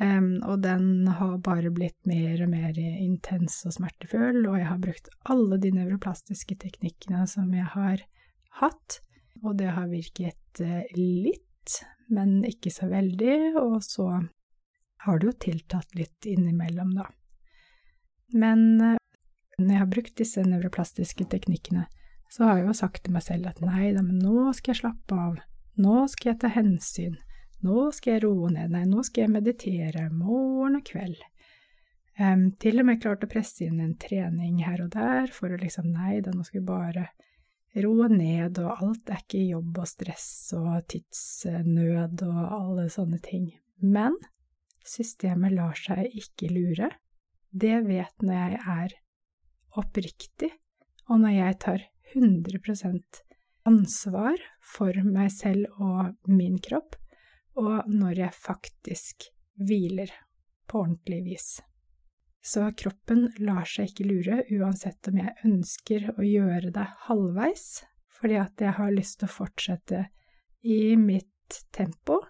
Um, 0.00 0.38
og 0.48 0.62
den 0.64 1.08
har 1.12 1.34
bare 1.44 1.68
blitt 1.76 1.98
mer 2.08 2.40
og 2.40 2.48
mer 2.54 2.76
intens 2.80 3.58
og 3.68 3.74
smertefull, 3.76 4.46
og 4.48 4.56
jeg 4.56 4.68
har 4.70 4.80
brukt 4.80 5.10
alle 5.28 5.58
de 5.60 5.74
nevroplastiske 5.76 6.56
teknikkene 6.62 7.26
som 7.28 7.50
jeg 7.52 7.66
har 7.74 8.06
hatt, 8.62 9.00
og 9.44 9.58
det 9.60 9.74
har 9.76 9.92
virket 9.92 10.62
uh, 10.64 10.80
litt, 10.96 11.82
men 12.08 12.40
ikke 12.48 12.72
så 12.72 12.88
veldig, 12.88 13.60
og 13.60 13.76
så 13.84 14.08
har 15.04 15.20
det 15.20 15.28
jo 15.28 15.36
tiltatt 15.44 15.92
litt 15.98 16.28
innimellom, 16.28 16.96
da. 16.96 17.10
Men 18.32 18.66
uh, 18.80 18.96
når 19.58 19.74
jeg 19.74 19.82
har 19.82 19.94
brukt 19.98 20.16
disse 20.16 20.48
nevroplastiske 20.48 21.28
teknikkene, 21.28 21.84
så 22.32 22.46
har 22.46 22.62
jeg 22.62 22.70
jo 22.70 22.76
sagt 22.78 23.04
til 23.04 23.12
meg 23.12 23.26
selv 23.26 23.52
at 23.52 23.60
nei 23.60 23.90
da, 23.92 24.00
men 24.06 24.16
nå 24.22 24.48
skal 24.56 24.72
jeg 24.72 24.80
slappe 24.86 25.24
av, 25.28 25.40
nå 25.76 26.04
skal 26.08 26.32
jeg 26.32 26.40
ta 26.40 26.56
hensyn, 26.56 27.20
nå 27.66 27.90
skal 27.96 28.16
jeg 28.16 28.24
roe 28.24 28.50
ned, 28.54 28.72
nei, 28.72 28.86
nå 28.88 29.04
skal 29.06 29.26
jeg 29.26 29.34
meditere 29.34 30.06
morgen 30.12 30.78
og 30.80 30.86
kveld. 30.86 31.20
Um, 32.20 32.50
til 32.60 32.82
og 32.82 32.88
med 32.88 33.00
klart 33.00 33.24
å 33.24 33.30
presse 33.30 33.64
inn 33.64 33.80
en 33.80 33.96
trening 34.00 34.58
her 34.66 34.82
og 34.84 34.90
der 34.92 35.30
for 35.32 35.52
å 35.52 35.60
liksom, 35.60 35.88
nei 35.94 36.18
da, 36.24 36.34
nå 36.34 36.44
skal 36.44 36.60
vi 36.60 36.68
bare 36.68 37.06
roe 37.80 38.08
ned, 38.10 38.58
og 38.58 38.82
alt 38.82 39.12
er 39.12 39.22
ikke 39.22 39.44
jobb 39.46 39.78
og 39.80 39.88
stress 39.88 40.28
og 40.58 40.88
tidsnød 40.90 42.24
og 42.26 42.40
alle 42.58 42.88
sånne 42.92 43.20
ting. 43.24 43.46
Men 43.80 44.18
systemet 44.86 45.54
lar 45.54 45.78
seg 45.78 46.10
ikke 46.18 46.50
lure. 46.52 46.90
Det 47.50 47.78
vet 47.86 48.24
når 48.24 48.36
jeg 48.36 48.60
er 48.74 48.96
oppriktig, 49.80 50.50
og 51.10 51.22
når 51.22 51.36
jeg 51.36 51.58
tar 51.62 51.84
100% 52.14 53.22
ansvar 53.70 54.42
for 54.60 54.96
meg 55.06 55.30
selv 55.34 55.82
og 55.82 56.30
min 56.30 56.58
kropp, 56.62 56.99
og 57.60 57.88
når 57.90 58.24
jeg 58.24 58.36
faktisk 58.36 59.28
hviler 59.60 60.12
på 60.70 60.84
ordentlig 60.84 61.20
vis. 61.26 61.48
Så 62.40 62.64
kroppen 62.72 63.26
lar 63.44 63.66
seg 63.68 63.90
ikke 63.90 64.08
lure 64.08 64.38
uansett 64.56 65.10
om 65.10 65.18
jeg 65.20 65.36
ønsker 65.44 66.06
å 66.14 66.24
gjøre 66.24 66.72
det 66.72 66.86
halvveis, 67.06 67.66
fordi 68.16 68.38
at 68.40 68.64
jeg 68.64 68.76
har 68.78 68.94
lyst 68.94 69.20
til 69.20 69.28
å 69.28 69.34
fortsette 69.34 70.06
i 70.64 70.96
mitt 70.96 71.60
tempo, 71.74 72.20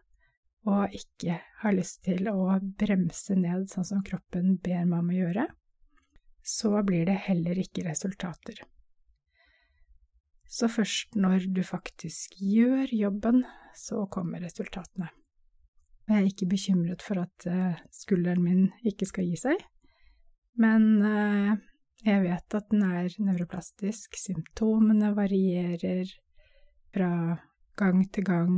og 0.69 0.97
ikke 0.97 1.39
har 1.63 1.77
lyst 1.77 2.03
til 2.05 2.29
å 2.31 2.59
bremse 2.61 3.37
ned 3.39 3.71
sånn 3.71 3.87
som 3.87 4.03
kroppen 4.05 4.59
ber 4.61 4.85
meg 4.85 4.99
om 4.99 5.13
å 5.13 5.17
gjøre, 5.21 5.47
så 6.43 6.75
blir 6.87 7.07
det 7.09 7.19
heller 7.29 7.59
ikke 7.61 7.87
resultater. 7.87 8.61
Så 10.51 10.67
først 10.67 11.15
når 11.15 11.47
du 11.55 11.63
faktisk 11.63 12.35
gjør 12.43 12.91
jobben, 12.91 13.45
så 13.79 14.03
kommer 14.11 14.43
resultatene. 14.43 15.13
Jeg 16.09 16.17
er 16.17 16.27
ikke 16.27 16.49
bekymret 16.51 17.03
for 17.05 17.21
at 17.23 17.47
uh, 17.47 17.77
skulderen 17.95 18.43
min 18.43 18.63
ikke 18.87 19.07
skal 19.07 19.29
gi 19.29 19.37
seg, 19.39 19.61
men 20.59 20.89
uh, 21.05 21.53
jeg 22.07 22.23
vet 22.25 22.57
at 22.57 22.73
den 22.73 22.83
er 22.87 23.15
nevroplastisk, 23.21 24.17
symptomene 24.17 25.13
varierer 25.17 26.09
fra 26.95 27.13
gang 27.81 28.05
til 28.13 28.25
gang 28.25 28.55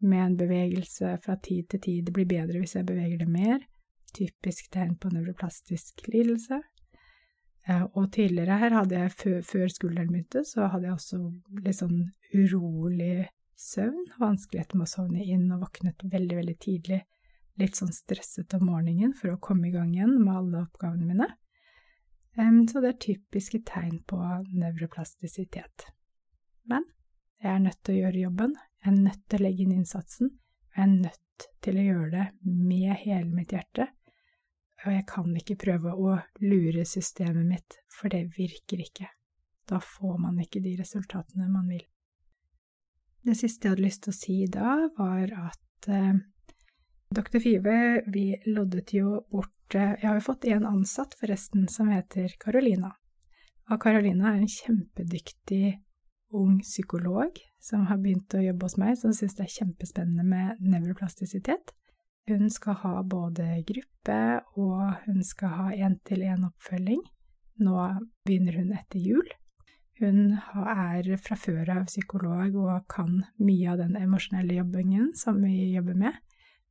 med 0.00 0.22
en 0.22 0.36
bevegelse 0.36 1.16
fra 1.24 1.36
tid 1.42 1.68
til 1.70 1.80
tid. 1.80 2.06
Det 2.06 2.14
blir 2.16 2.28
bedre 2.28 2.60
hvis 2.60 2.76
jeg 2.78 2.88
beveger 2.88 3.20
det 3.20 3.28
mer, 3.28 3.60
typisk 4.16 4.70
tegn 4.72 4.96
på 5.00 5.12
nevroplastisk 5.12 6.06
lidelse. 6.08 6.60
Eh, 7.68 7.84
og 7.98 8.12
tidligere 8.14 8.58
her 8.62 8.76
hadde 8.78 9.00
jeg, 9.00 9.42
før 9.44 9.68
skulderen 9.72 10.12
begynte, 10.12 10.44
så 10.46 10.68
hadde 10.72 10.88
jeg 10.88 10.96
også 10.96 11.20
litt 11.64 11.80
sånn 11.80 11.98
urolig 12.34 13.26
søvn, 13.56 14.04
vanskeligheter 14.20 14.78
med 14.78 14.86
å 14.86 14.92
sovne 14.92 15.24
inn 15.24 15.48
og 15.54 15.64
våknet 15.64 16.04
veldig, 16.04 16.36
veldig 16.40 16.56
tidlig, 16.62 17.00
litt 17.56 17.78
sånn 17.78 17.92
stresset 17.94 18.52
om 18.58 18.66
morgenen 18.68 19.14
for 19.16 19.32
å 19.32 19.40
komme 19.42 19.70
i 19.70 19.74
gang 19.74 19.94
igjen 19.94 20.18
med 20.20 20.34
alle 20.36 20.64
oppgavene 20.66 21.08
mine. 21.08 21.28
Så 22.68 22.82
det 22.84 22.90
er 22.90 22.98
typiske 23.00 23.62
tegn 23.64 24.02
på 24.04 24.18
nevroplastisitet. 24.52 25.86
Men 26.68 26.84
jeg 27.40 27.52
er 27.54 27.62
nødt 27.64 27.80
til 27.80 27.96
å 27.96 28.00
gjøre 28.02 28.24
jobben, 28.26 28.56
jeg 28.84 28.92
er 28.92 28.98
nødt 28.98 29.22
til 29.24 29.40
å 29.40 29.46
legge 29.46 29.64
inn 29.64 29.76
innsatsen, 29.78 30.34
og 30.36 30.76
jeg 30.76 30.84
er 30.84 30.92
nødt 30.92 31.46
til 31.64 31.80
å 31.80 31.86
gjøre 31.86 32.10
det 32.12 32.26
med 32.44 32.92
hele 33.06 33.32
mitt 33.32 33.56
hjerte, 33.56 33.88
og 34.84 34.92
jeg 34.92 35.06
kan 35.08 35.32
ikke 35.40 35.56
prøve 35.64 35.96
å 35.96 36.18
lure 36.44 36.84
systemet 36.84 37.48
mitt, 37.48 37.78
for 37.88 38.12
det 38.12 38.26
virker 38.36 38.84
ikke. 38.84 39.08
Da 39.66 39.80
får 39.82 40.18
man 40.22 40.36
ikke 40.44 40.60
de 40.62 40.76
resultatene 40.78 41.48
man 41.48 41.72
vil. 41.72 41.86
Det 43.26 43.34
siste 43.34 43.66
jeg 43.66 43.74
hadde 43.74 43.86
lyst 43.86 44.04
til 44.04 44.12
å 44.12 44.16
si 44.16 44.36
da, 44.52 44.72
var 44.98 45.32
at 45.48 45.88
eh, 45.90 46.18
Dr. 47.10 47.40
Five, 47.42 47.78
vi 48.14 48.28
loddet 48.46 48.92
jo 48.94 49.22
bort 49.32 49.74
eh, 49.74 49.96
Jeg 49.98 50.06
har 50.06 50.20
jo 50.20 50.26
fått 50.28 50.46
en 50.52 50.66
ansatt, 50.68 51.16
forresten, 51.18 51.66
som 51.72 51.90
heter 51.90 52.36
Carolina. 52.42 52.92
Og 53.66 53.80
Carolina 53.82 54.30
er 54.30 54.44
en 54.44 54.52
kjempedyktig 54.52 55.74
ung 56.38 56.60
psykolog 56.62 57.40
som 57.62 57.88
har 57.90 57.98
begynt 57.98 58.34
å 58.36 58.44
jobbe 58.44 58.68
hos 58.68 58.76
meg, 58.78 58.94
som 59.00 59.14
syns 59.14 59.34
det 59.34 59.46
er 59.46 59.56
kjempespennende 59.56 60.26
med 60.26 60.62
nevroplastisitet. 60.62 61.74
Hun 62.30 62.46
skal 62.50 62.78
ha 62.82 63.02
både 63.06 63.60
gruppe 63.66 64.20
og 64.58 65.02
hun 65.06 65.18
skal 65.26 65.54
ha 65.58 65.66
én-til-én-oppfølging. 65.74 67.02
Nå 67.66 67.74
begynner 68.26 68.60
hun 68.60 68.72
etter 68.78 69.02
jul. 69.02 69.26
Hun 69.96 70.36
er 70.36 71.08
fra 71.24 71.38
før 71.40 71.70
av 71.72 71.86
psykolog 71.88 72.56
og 72.60 72.88
kan 72.92 73.22
mye 73.40 73.70
av 73.72 73.80
den 73.80 73.96
emosjonelle 73.96 74.58
jobbingen 74.58 75.14
som 75.16 75.40
vi 75.40 75.72
jobber 75.72 75.96
med. 75.96 76.18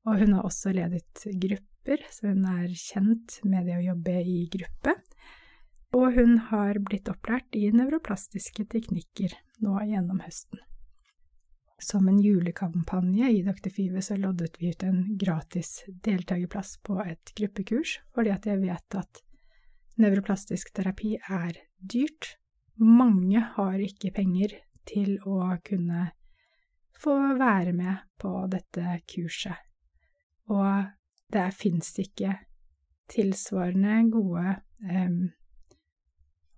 Og 0.06 0.22
hun 0.22 0.36
har 0.38 0.46
også 0.46 0.76
ledet 0.76 1.26
grupper, 1.42 2.04
så 2.14 2.30
hun 2.30 2.46
er 2.46 2.70
kjent 2.78 3.40
med 3.44 3.66
det 3.66 3.80
å 3.80 3.88
jobbe 3.88 4.20
i 4.22 4.44
gruppe. 4.54 4.94
Og 5.98 6.20
hun 6.20 6.38
har 6.52 6.78
blitt 6.86 7.10
opplært 7.10 7.58
i 7.58 7.72
nevroplastiske 7.74 8.68
teknikker 8.70 9.34
nå 9.66 9.80
gjennom 9.90 10.22
høsten. 10.22 10.62
Som 11.82 12.08
en 12.08 12.22
julekampanje 12.22 13.30
i 13.34 13.42
Dr. 13.44 13.72
Five 13.74 14.02
så 14.06 14.16
loddet 14.20 14.62
vi 14.62 14.70
ut 14.72 14.84
en 14.86 15.02
gratis 15.20 15.82
deltakerplass 16.06 16.78
på 16.86 17.02
et 17.04 17.34
gruppekurs, 17.36 18.00
fordi 18.16 18.32
at 18.32 18.46
jeg 18.48 18.62
vet 18.62 19.02
at 19.02 19.22
nevroplastisk 20.00 20.72
terapi 20.76 21.16
er 21.18 21.58
dyrt. 21.80 22.36
Mange 22.82 23.40
har 23.56 23.80
ikke 23.80 24.12
penger 24.16 24.58
til 24.88 25.16
å 25.24 25.56
kunne 25.64 26.10
få 27.00 27.16
være 27.40 27.72
med 27.76 28.04
på 28.20 28.34
dette 28.52 29.00
kurset. 29.10 29.56
Og 30.52 30.92
der 31.34 31.56
fins 31.56 31.94
det 31.96 32.10
ikke 32.10 32.36
tilsvarende 33.12 33.98
gode 34.14 34.58
eh, 34.90 35.18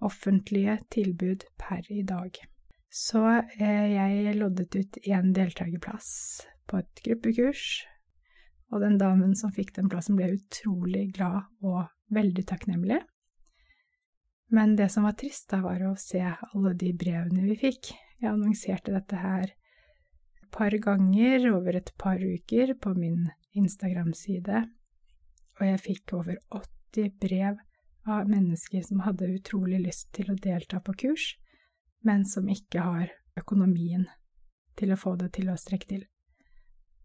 offentlige 0.03 0.77
tilbud 0.93 1.45
per 1.60 1.86
i 1.93 2.03
dag. 2.08 2.38
Så 2.89 3.23
eh, 3.60 3.86
jeg 3.93 4.36
loddet 4.38 4.75
ut 4.75 4.99
én 5.06 5.34
deltakerplass 5.36 6.10
på 6.67 6.82
et 6.82 7.03
gruppekurs, 7.06 7.86
og 8.71 8.84
den 8.84 8.97
damen 8.99 9.36
som 9.38 9.53
fikk 9.56 9.75
den 9.77 9.89
plassen, 9.91 10.17
ble 10.19 10.34
utrolig 10.36 11.08
glad 11.15 11.47
og 11.63 11.86
veldig 12.13 12.43
takknemlig. 12.49 12.99
Men 14.48 14.76
det 14.80 14.90
som 14.90 15.04
var 15.04 15.18
trist, 15.20 15.50
da, 15.52 15.60
var 15.62 15.84
å 15.84 15.96
se 16.00 16.22
alle 16.24 16.74
de 16.80 16.94
brevene 16.96 17.44
vi 17.44 17.58
fikk. 17.60 17.92
Jeg 18.22 18.32
annonserte 18.32 18.94
dette 18.96 19.20
her 19.20 19.52
et 19.52 20.50
par 20.54 20.72
ganger 20.72 21.50
over 21.52 21.76
et 21.76 21.92
par 22.00 22.22
uker 22.22 22.74
på 22.80 22.94
min 22.96 23.28
Instagram-side, 23.58 24.64
og 25.60 25.66
jeg 25.66 25.84
fikk 25.84 26.14
over 26.16 26.40
80 26.56 27.18
brev 27.20 27.60
av 28.08 28.30
mennesker 28.30 28.86
som 28.88 29.04
hadde 29.04 29.34
utrolig 29.36 29.82
lyst 29.84 30.14
til 30.16 30.32
å 30.32 30.40
delta 30.40 30.80
på 30.80 30.96
kurs, 31.04 31.34
men 32.08 32.24
som 32.26 32.48
ikke 32.48 32.86
har 32.86 33.12
økonomien 33.38 34.08
til 34.80 34.94
å 34.94 35.00
få 35.00 35.18
det 35.20 35.34
til 35.36 35.52
å 35.52 35.58
strekke 35.60 35.90
til. 35.90 36.06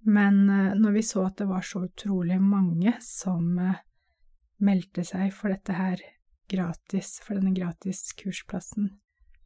Men 0.06 0.48
eh, 0.50 0.74
når 0.78 0.98
vi 0.98 1.04
så 1.06 1.26
at 1.28 1.38
det 1.40 1.48
var 1.50 1.66
så 1.66 1.84
utrolig 1.86 2.38
mange 2.42 2.94
som 3.04 3.58
eh, 3.58 3.82
meldte 4.62 5.04
seg 5.06 5.30
for 5.34 5.52
dette 5.54 5.76
her 5.76 6.02
gratis, 6.52 7.16
for 7.24 7.38
denne 7.38 7.54
gratis 7.56 8.10
kursplassen, 8.18 8.90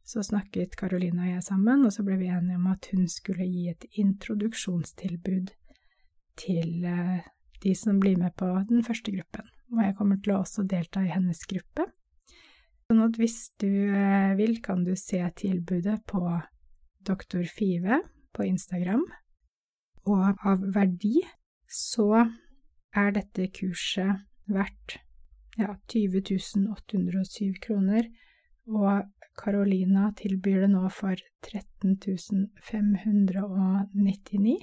så 0.07 0.23
snakket 0.23 0.77
Karoline 0.79 1.25
og 1.25 1.31
jeg 1.33 1.43
sammen, 1.43 1.83
og 1.83 1.91
så 1.91 2.05
ble 2.07 2.19
vi 2.21 2.29
enige 2.31 2.59
om 2.59 2.69
at 2.71 2.87
hun 2.93 3.07
skulle 3.11 3.47
gi 3.47 3.67
et 3.73 3.87
introduksjonstilbud 3.99 5.51
til 6.39 6.85
eh, 6.87 7.25
de 7.63 7.73
som 7.75 7.99
blir 7.99 8.19
med 8.19 8.35
på 8.39 8.47
den 8.69 8.85
første 8.87 9.11
gruppen. 9.11 9.49
Og 9.73 9.81
jeg 9.83 9.95
kommer 9.97 10.19
til 10.23 10.35
å 10.35 10.41
også 10.45 10.63
delta 10.69 11.03
i 11.03 11.11
hennes 11.11 11.41
gruppe. 11.49 11.89
Sånn 12.87 13.03
at 13.03 13.17
hvis 13.19 13.39
du 13.59 13.67
eh, 13.67 14.31
vil, 14.39 14.61
kan 14.63 14.85
du 14.87 14.93
se 14.95 15.19
tilbudet 15.41 15.99
på 16.07 16.21
Doktor 17.07 17.43
Five 17.51 17.99
på 18.35 18.47
Instagram. 18.47 19.03
Og 20.07 20.47
av 20.47 20.63
verdi 20.75 21.19
så 21.67 22.23
er 22.95 23.11
dette 23.15 23.49
kurset 23.51 24.23
verdt 24.47 25.01
ja, 25.57 25.75
20 25.89 26.21
807 26.73 27.59
kroner, 27.61 28.09
og 28.67 29.11
Carolina 29.37 30.11
tilbyr 30.17 30.63
det 30.65 30.71
nå 30.71 30.87
for 30.89 31.15
13 31.45 31.97
599. 32.69 34.57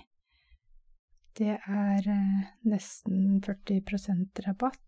Det 1.34 1.54
er 1.58 2.10
eh, 2.10 2.42
nesten 2.70 3.40
40% 3.42 4.42
rabatt 4.46 4.82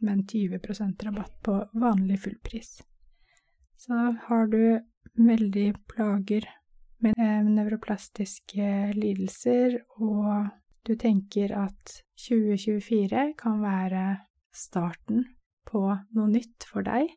men 0.00 0.24
20% 0.24 1.04
rabatt 1.04 1.42
på 1.42 1.68
vanlig 1.72 2.20
fullpris. 2.20 2.82
Så 3.76 3.94
har 4.26 4.46
du 4.46 4.80
veldig 5.14 5.74
plager 5.88 6.48
med 6.98 7.14
eh, 7.18 7.44
nevroplastiske 7.44 8.92
lidelser, 8.96 9.78
og 10.00 10.50
du 10.86 10.94
tenker 10.96 11.52
at 11.56 12.00
2024 12.28 13.32
kan 13.40 13.60
være 13.62 14.04
starten 14.54 15.24
på 15.70 15.82
noe 16.16 16.28
nytt 16.30 16.66
for 16.68 16.86
deg, 16.86 17.12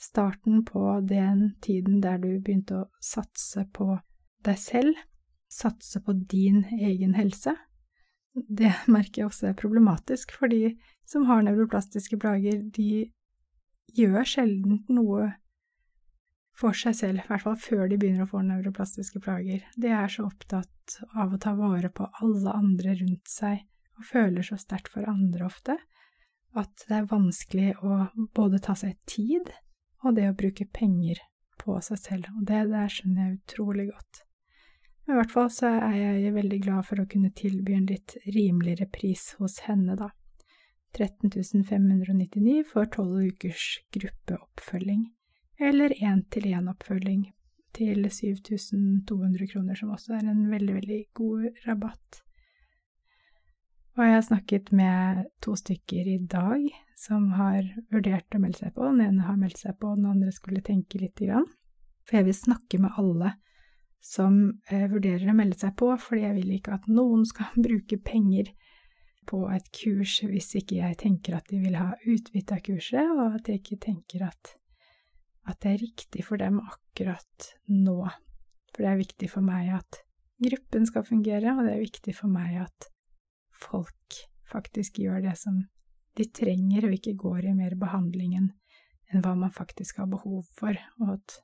starten 0.00 0.64
på 0.66 1.00
den 1.06 1.54
tiden 1.62 2.00
der 2.04 2.18
du 2.22 2.32
begynte 2.40 2.82
å 2.82 2.88
satse 3.04 3.66
på 3.76 3.98
deg 4.46 4.58
selv, 4.58 4.96
satse 5.50 6.00
på 6.02 6.14
din 6.30 6.64
egen 6.78 7.14
helse, 7.18 7.56
det 8.34 8.72
merker 8.94 9.22
jeg 9.22 9.30
også 9.30 9.50
er 9.50 9.58
problematisk, 9.58 10.34
for 10.38 10.50
de 10.50 10.76
som 11.08 11.26
har 11.28 11.44
nevroplastiske 11.46 12.18
plager, 12.22 12.62
de 12.74 13.10
gjør 13.96 14.26
sjelden 14.26 14.84
noe 14.94 15.32
for 16.60 16.76
seg 16.76 16.94
selv, 16.96 17.22
i 17.22 17.28
hvert 17.30 17.44
fall 17.46 17.56
før 17.58 17.88
de 17.88 17.98
begynner 17.98 18.26
å 18.26 18.30
få 18.30 18.42
nevroplastiske 18.44 19.22
plager. 19.24 19.64
De 19.80 19.90
er 19.96 20.12
så 20.12 20.26
opptatt 20.28 20.98
av 21.16 21.32
å 21.32 21.40
ta 21.40 21.54
vare 21.58 21.90
på 21.92 22.06
alle 22.22 22.54
andre 22.54 22.94
rundt 23.00 23.30
seg, 23.30 23.64
og 23.98 24.06
føler 24.06 24.46
så 24.46 24.58
sterkt 24.60 24.92
for 24.92 25.08
andre 25.08 25.46
ofte, 25.48 25.76
at 26.58 26.86
det 26.88 26.96
er 26.96 27.10
vanskelig 27.10 27.74
å 27.86 28.06
både 28.34 28.58
ta 28.62 28.74
seg 28.78 28.96
tid 29.08 29.52
og 30.04 30.16
det 30.16 30.30
å 30.30 30.36
bruke 30.36 30.66
penger 30.72 31.20
på 31.60 31.76
seg 31.84 32.00
selv, 32.00 32.28
og 32.38 32.46
det 32.48 32.64
der 32.72 32.90
skjønner 32.90 33.26
jeg 33.26 33.38
utrolig 33.38 33.86
godt. 33.90 34.22
Men 35.04 35.14
i 35.14 35.18
hvert 35.20 35.34
fall 35.34 35.50
så 35.52 35.72
er 35.76 35.96
jeg 35.98 36.34
veldig 36.36 36.60
glad 36.64 36.86
for 36.88 37.02
å 37.02 37.08
kunne 37.10 37.32
tilby 37.36 37.76
en 37.76 37.88
litt 37.90 38.16
rimeligere 38.26 38.88
pris 38.90 39.34
hos 39.40 39.60
henne, 39.66 39.96
da. 39.98 40.10
13 40.96 41.30
599 41.68 42.64
for 42.66 42.88
tolv 42.90 43.20
ukers 43.22 43.66
gruppeoppfølging, 43.94 45.04
eller 45.60 45.94
én-til-én-oppfølging 45.94 47.28
til 47.76 48.08
7200 48.10 49.46
kroner, 49.52 49.78
som 49.78 49.92
også 49.94 50.16
er 50.18 50.32
en 50.32 50.48
veldig, 50.50 50.74
veldig 50.80 51.00
god 51.14 51.62
rabatt. 51.68 52.22
Og 53.98 54.04
jeg 54.06 54.14
har 54.14 54.22
snakket 54.22 54.70
med 54.76 55.24
to 55.42 55.56
stykker 55.58 56.08
i 56.08 56.18
dag 56.30 56.66
som 56.98 57.32
har 57.34 57.66
vurdert 57.90 58.36
å 58.36 58.40
melde 58.42 58.62
seg 58.62 58.74
på. 58.76 58.86
Den 58.86 59.02
ene 59.08 59.26
har 59.26 59.38
meldt 59.40 59.58
seg 59.60 59.76
på, 59.80 59.94
den 59.98 60.06
andre 60.10 60.32
skulle 60.34 60.62
tenke 60.64 61.00
lite 61.00 61.26
grann. 61.26 61.48
For 62.06 62.20
jeg 62.20 62.28
vil 62.28 62.38
snakke 62.38 62.80
med 62.82 62.96
alle 63.00 63.34
som 64.00 64.38
eh, 64.70 64.86
vurderer 64.90 65.28
å 65.30 65.36
melde 65.36 65.58
seg 65.60 65.74
på, 65.78 65.90
fordi 66.00 66.24
jeg 66.24 66.36
vil 66.38 66.52
ikke 66.56 66.76
at 66.78 66.86
noen 66.90 67.26
skal 67.28 67.50
bruke 67.66 67.98
penger 68.04 68.52
på 69.30 69.42
et 69.52 69.66
kurs 69.76 70.16
hvis 70.26 70.54
ikke 70.58 70.80
jeg 70.80 70.98
tenker 71.02 71.36
at 71.36 71.50
de 71.50 71.60
vil 71.62 71.76
ha 71.78 71.92
utbytte 72.08 72.56
av 72.56 72.64
kurset, 72.66 73.12
og 73.14 73.36
at 73.38 73.50
jeg 73.50 73.60
ikke 73.60 73.82
tenker 73.84 74.24
at, 74.30 74.54
at 75.50 75.60
det 75.62 75.74
er 75.74 75.82
riktig 75.84 76.24
for 76.26 76.40
dem 76.40 76.62
akkurat 76.62 77.50
nå. 77.68 77.98
For 78.70 78.86
det 78.86 78.94
er 78.94 79.02
viktig 79.02 79.28
for 79.34 79.44
meg 79.44 79.74
at 79.76 80.00
gruppen 80.40 80.88
skal 80.88 81.04
fungere, 81.04 81.52
og 81.52 81.66
det 81.66 81.74
er 81.74 81.84
viktig 81.84 82.16
for 82.16 82.32
meg 82.32 82.62
at 82.64 82.88
folk 83.60 84.18
faktisk 84.50 84.98
gjør 85.02 85.22
det 85.28 85.36
som 85.38 85.60
de 86.18 86.26
trenger, 86.34 86.88
og 86.88 86.96
ikke 86.96 87.16
går 87.18 87.50
i 87.50 87.54
mer 87.56 87.76
behandlingen 87.78 88.50
enn 89.10 89.24
hva 89.24 89.34
man 89.38 89.54
faktisk 89.54 90.02
har 90.02 90.10
behov 90.10 90.44
for, 90.58 90.76
og 91.02 91.14
at, 91.16 91.38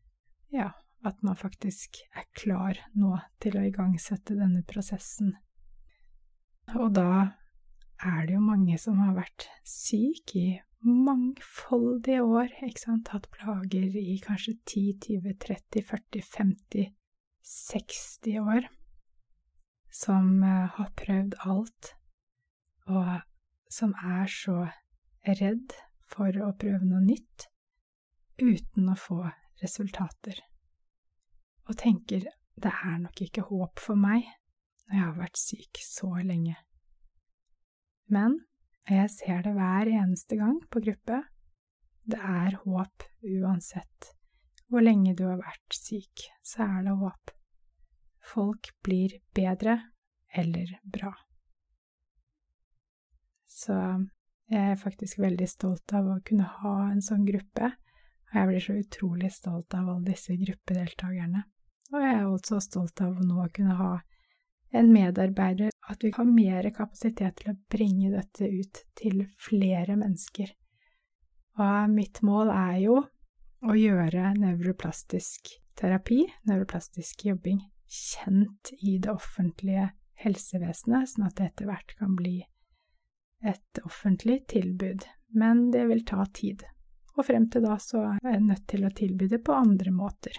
ja, 0.55 0.71
at 1.07 1.23
man 1.27 1.39
faktisk 1.39 1.99
er 2.15 2.27
klar 2.39 2.79
nå 2.99 3.17
til 3.43 3.59
å 3.59 3.65
igangsette 3.67 4.37
denne 4.39 4.63
prosessen. 4.67 5.35
Og 6.75 6.93
da 6.95 7.09
er 8.03 8.27
det 8.27 8.37
jo 8.37 8.45
mange 8.45 8.79
som 8.79 8.99
har 9.03 9.15
vært 9.17 9.49
syke 9.67 10.39
i 10.39 10.49
mangfoldige 10.87 12.23
år, 12.23 12.51
ikke 12.63 12.83
sant, 12.83 13.11
hatt 13.15 13.29
plager 13.35 13.97
i 13.99 14.19
kanskje 14.23 14.57
10, 14.69 14.83
20, 15.07 15.37
30, 15.43 15.83
40, 15.89 16.27
50, 16.37 16.91
60 17.47 18.41
år, 18.43 18.69
som 19.91 20.43
eh, 20.45 20.67
har 20.77 20.93
prøvd 20.99 21.39
alt, 21.47 21.95
og 22.91 23.15
som 23.73 23.95
er 23.99 24.31
så 24.31 24.59
redd 25.27 25.75
for 26.07 26.43
å 26.43 26.53
prøve 26.59 26.85
noe 26.87 27.03
nytt 27.03 27.49
uten 28.39 28.93
å 28.93 28.99
få 29.01 29.23
resultater 29.63 30.45
og 31.67 31.79
tenker 31.81 32.27
det 32.57 32.73
er 32.73 32.99
nok 33.03 33.23
ikke 33.27 33.47
håp 33.51 33.83
for 33.83 33.99
meg 33.99 34.27
når 34.87 34.95
jeg 34.95 35.03
har 35.03 35.17
vært 35.19 35.41
syk 35.41 35.81
så 35.83 36.11
lenge. 36.23 36.55
Men 38.13 38.39
jeg 38.87 39.11
ser 39.11 39.43
det 39.43 39.57
hver 39.57 39.91
eneste 39.91 40.39
gang 40.39 40.61
på 40.71 40.83
gruppe. 40.85 41.25
Det 42.07 42.21
er 42.23 42.55
håp 42.63 43.07
uansett. 43.27 44.13
Hvor 44.71 44.85
lenge 44.87 45.15
du 45.19 45.25
har 45.27 45.41
vært 45.41 45.75
syk, 45.75 46.29
så 46.47 46.69
er 46.69 46.87
det 46.87 46.95
håp. 47.03 47.35
Folk 48.27 48.71
blir 48.87 49.19
bedre 49.35 49.81
eller 50.35 50.79
bra. 50.83 51.13
Så 53.57 53.75
jeg 54.53 54.73
er 54.73 54.79
faktisk 54.81 55.19
veldig 55.23 55.49
stolt 55.49 55.93
av 55.97 56.11
å 56.13 56.21
kunne 56.27 56.47
ha 56.61 56.75
en 56.91 57.03
sånn 57.03 57.25
gruppe, 57.27 57.71
og 58.27 58.37
jeg 58.37 58.51
blir 58.51 58.65
så 58.65 58.77
utrolig 58.77 59.31
stolt 59.33 59.75
av 59.79 59.89
alle 59.89 60.13
disse 60.13 60.37
gruppedeltakerne. 60.37 61.47
Og 61.95 62.03
jeg 62.03 62.15
er 62.19 62.27
også 62.27 62.61
stolt 62.63 63.01
av 63.03 63.17
å 63.17 63.27
nå 63.27 63.47
kunne 63.57 63.79
ha 63.79 63.93
en 64.77 64.91
medarbeider 64.93 65.71
at 65.89 66.03
vi 66.05 66.11
har 66.15 66.29
mer 66.29 66.69
kapasitet 66.75 67.39
til 67.41 67.53
å 67.53 67.59
bringe 67.73 68.11
dette 68.13 68.49
ut 68.51 68.83
til 68.99 69.23
flere 69.41 69.97
mennesker. 69.99 70.51
Og 71.57 71.93
mitt 71.95 72.21
mål 72.27 72.51
er 72.53 72.81
jo 72.83 72.99
å 73.67 73.77
gjøre 73.79 74.35
nevroplastisk 74.37 75.55
terapi, 75.79 76.27
nevroplastisk 76.51 77.25
jobbing, 77.31 77.63
kjent 77.87 78.75
i 78.83 78.99
det 79.01 79.15
offentlige 79.15 79.89
helsevesenet, 80.21 81.09
sånn 81.13 81.29
at 81.31 81.39
det 81.39 81.51
etter 81.53 81.71
hvert 81.71 81.97
kan 81.97 82.19
bli 82.19 82.41
et 83.47 83.81
offentlig 83.85 84.43
tilbud. 84.53 85.07
Men 85.37 85.71
det 85.75 85.85
vil 85.91 86.05
ta 86.07 86.25
tid, 86.35 86.65
og 87.17 87.27
frem 87.27 87.49
til 87.53 87.67
da 87.67 87.79
så 87.83 88.03
er 88.17 88.37
jeg 88.37 88.45
nødt 88.47 88.67
til 88.71 88.87
å 88.87 88.93
tilby 88.95 89.29
det 89.31 89.43
på 89.47 89.57
andre 89.57 89.93
måter. 89.95 90.39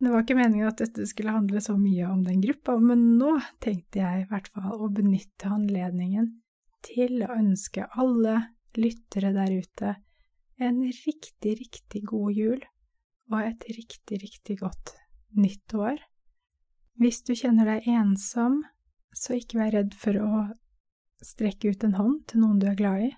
Det 0.00 0.10
var 0.10 0.24
ikke 0.24 0.36
meningen 0.36 0.68
at 0.68 0.80
dette 0.82 1.06
skulle 1.08 1.32
handle 1.32 1.60
så 1.64 1.76
mye 1.78 2.08
om 2.10 2.24
den 2.26 2.40
gruppa, 2.42 2.76
men 2.82 3.14
nå 3.18 3.36
tenkte 3.62 4.02
jeg 4.02 4.24
i 4.24 4.26
hvert 4.30 4.50
fall 4.52 4.82
å 4.84 4.90
benytte 4.92 5.52
anledningen 5.54 6.32
til 6.84 7.22
å 7.24 7.32
ønske 7.32 7.86
alle 7.96 8.40
lyttere 8.76 9.30
der 9.36 9.54
ute 9.54 9.94
en 10.62 10.82
riktig, 10.82 11.54
riktig 11.60 12.04
god 12.10 12.34
jul 12.34 12.60
og 13.32 13.38
et 13.40 13.64
riktig, 13.70 14.20
riktig 14.22 14.58
godt 14.60 14.94
nytt 15.38 15.74
år. 15.74 16.02
Hvis 17.00 17.22
du 17.26 17.32
kjenner 17.34 17.66
deg 17.72 17.88
ensom, 17.90 18.60
så 19.14 19.38
ikke 19.38 19.62
vær 19.62 19.74
redd 19.78 19.96
for 19.98 20.18
å 20.20 20.44
strekke 21.22 21.70
ut 21.70 21.84
en 21.86 21.96
hånd 21.98 22.18
til 22.30 22.42
noen 22.42 22.58
du 22.62 22.66
er 22.70 22.78
glad 22.78 23.06
i. 23.08 23.10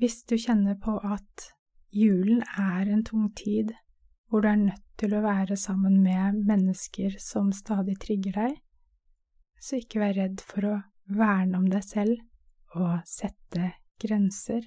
Hvis 0.00 0.22
du 0.28 0.36
kjenner 0.40 0.78
på 0.80 0.96
at 1.04 1.50
julen 1.94 2.42
er 2.58 2.90
en 2.90 3.04
tung 3.06 3.28
tid 3.38 3.74
hvor 4.28 4.42
du 4.42 4.48
er 4.50 4.58
nødt 4.58 4.82
til 4.98 5.14
å 5.14 5.22
være 5.22 5.56
sammen 5.58 6.00
med 6.02 6.40
mennesker 6.48 7.18
som 7.22 7.52
stadig 7.54 7.96
trigger 8.02 8.38
deg, 8.38 8.56
så 9.60 9.78
ikke 9.78 10.02
vær 10.02 10.16
redd 10.18 10.42
for 10.42 10.68
å 10.68 10.74
verne 11.14 11.60
om 11.60 11.68
deg 11.70 11.84
selv 11.86 12.74
og 12.74 13.04
sette 13.06 13.74
grenser. 14.02 14.66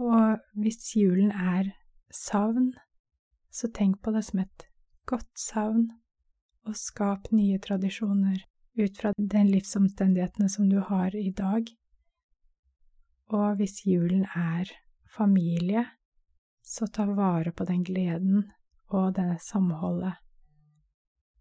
Og 0.00 0.40
hvis 0.56 0.94
julen 0.96 1.32
er 1.32 1.74
savn, 2.12 2.72
så 3.52 3.68
tenk 3.72 4.00
på 4.04 4.12
det 4.12 4.24
som 4.26 4.42
et 4.42 4.66
godt 5.08 5.30
savn, 5.40 5.88
og 6.66 6.76
skap 6.76 7.30
nye 7.30 7.60
tradisjoner 7.62 8.42
ut 8.76 8.98
fra 8.98 9.12
den 9.16 9.50
livsomstendighetene 9.50 10.48
som 10.52 10.68
du 10.68 10.78
har 10.80 11.16
i 11.16 11.30
dag. 11.30 11.68
Og 13.32 13.56
hvis 13.58 13.80
julen 13.86 14.26
er 14.36 14.70
familie, 15.16 15.86
så 16.62 16.86
ta 16.86 17.06
vare 17.08 17.52
på 17.52 17.64
den 17.64 17.82
gleden 17.86 18.44
og 18.92 19.14
det 19.16 19.40
samholdet 19.42 20.22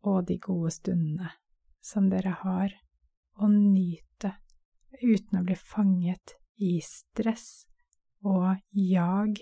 og 0.05 0.25
de 0.29 0.37
gode 0.37 0.71
stundene 0.71 1.31
som 1.81 2.09
dere 2.09 2.35
har, 2.41 2.73
og 3.41 3.51
nyte 3.51 4.31
uten 5.01 5.39
å 5.39 5.45
bli 5.45 5.57
fanget 5.57 6.35
i 6.61 6.77
stress 6.85 7.65
og 8.25 8.61
jag 8.71 9.41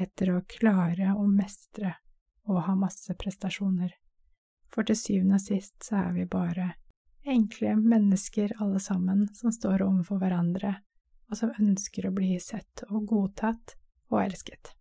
etter 0.00 0.34
å 0.34 0.44
klare 0.50 1.14
å 1.16 1.24
mestre 1.26 1.94
og 2.50 2.62
ha 2.66 2.74
masse 2.78 3.14
prestasjoner. 3.18 3.92
For 4.70 4.86
til 4.86 4.98
syvende 4.98 5.38
og 5.40 5.44
sist 5.44 5.78
så 5.82 5.98
er 6.04 6.12
vi 6.14 6.26
bare 6.30 6.68
enkle 7.26 7.76
mennesker 7.76 8.52
alle 8.58 8.80
sammen 8.80 9.28
som 9.34 9.52
står 9.52 9.82
overfor 9.84 10.20
hverandre, 10.22 10.74
og 11.30 11.38
som 11.38 11.52
ønsker 11.60 12.08
å 12.08 12.14
bli 12.14 12.34
sett 12.42 12.84
og 12.88 13.06
godtatt 13.10 13.76
og 14.10 14.22
elsket. 14.24 14.74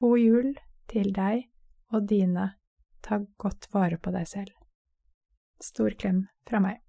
God 0.00 0.20
jul 0.20 0.54
til 0.90 1.12
deg 1.16 1.46
og 1.92 2.08
dine. 2.08 2.52
Ta 3.02 3.20
godt 3.38 3.68
vare 3.72 3.98
på 4.02 4.12
deg 4.14 4.26
selv. 4.28 4.52
Stor 5.62 5.94
klem 5.96 6.26
fra 6.48 6.60
meg. 6.60 6.85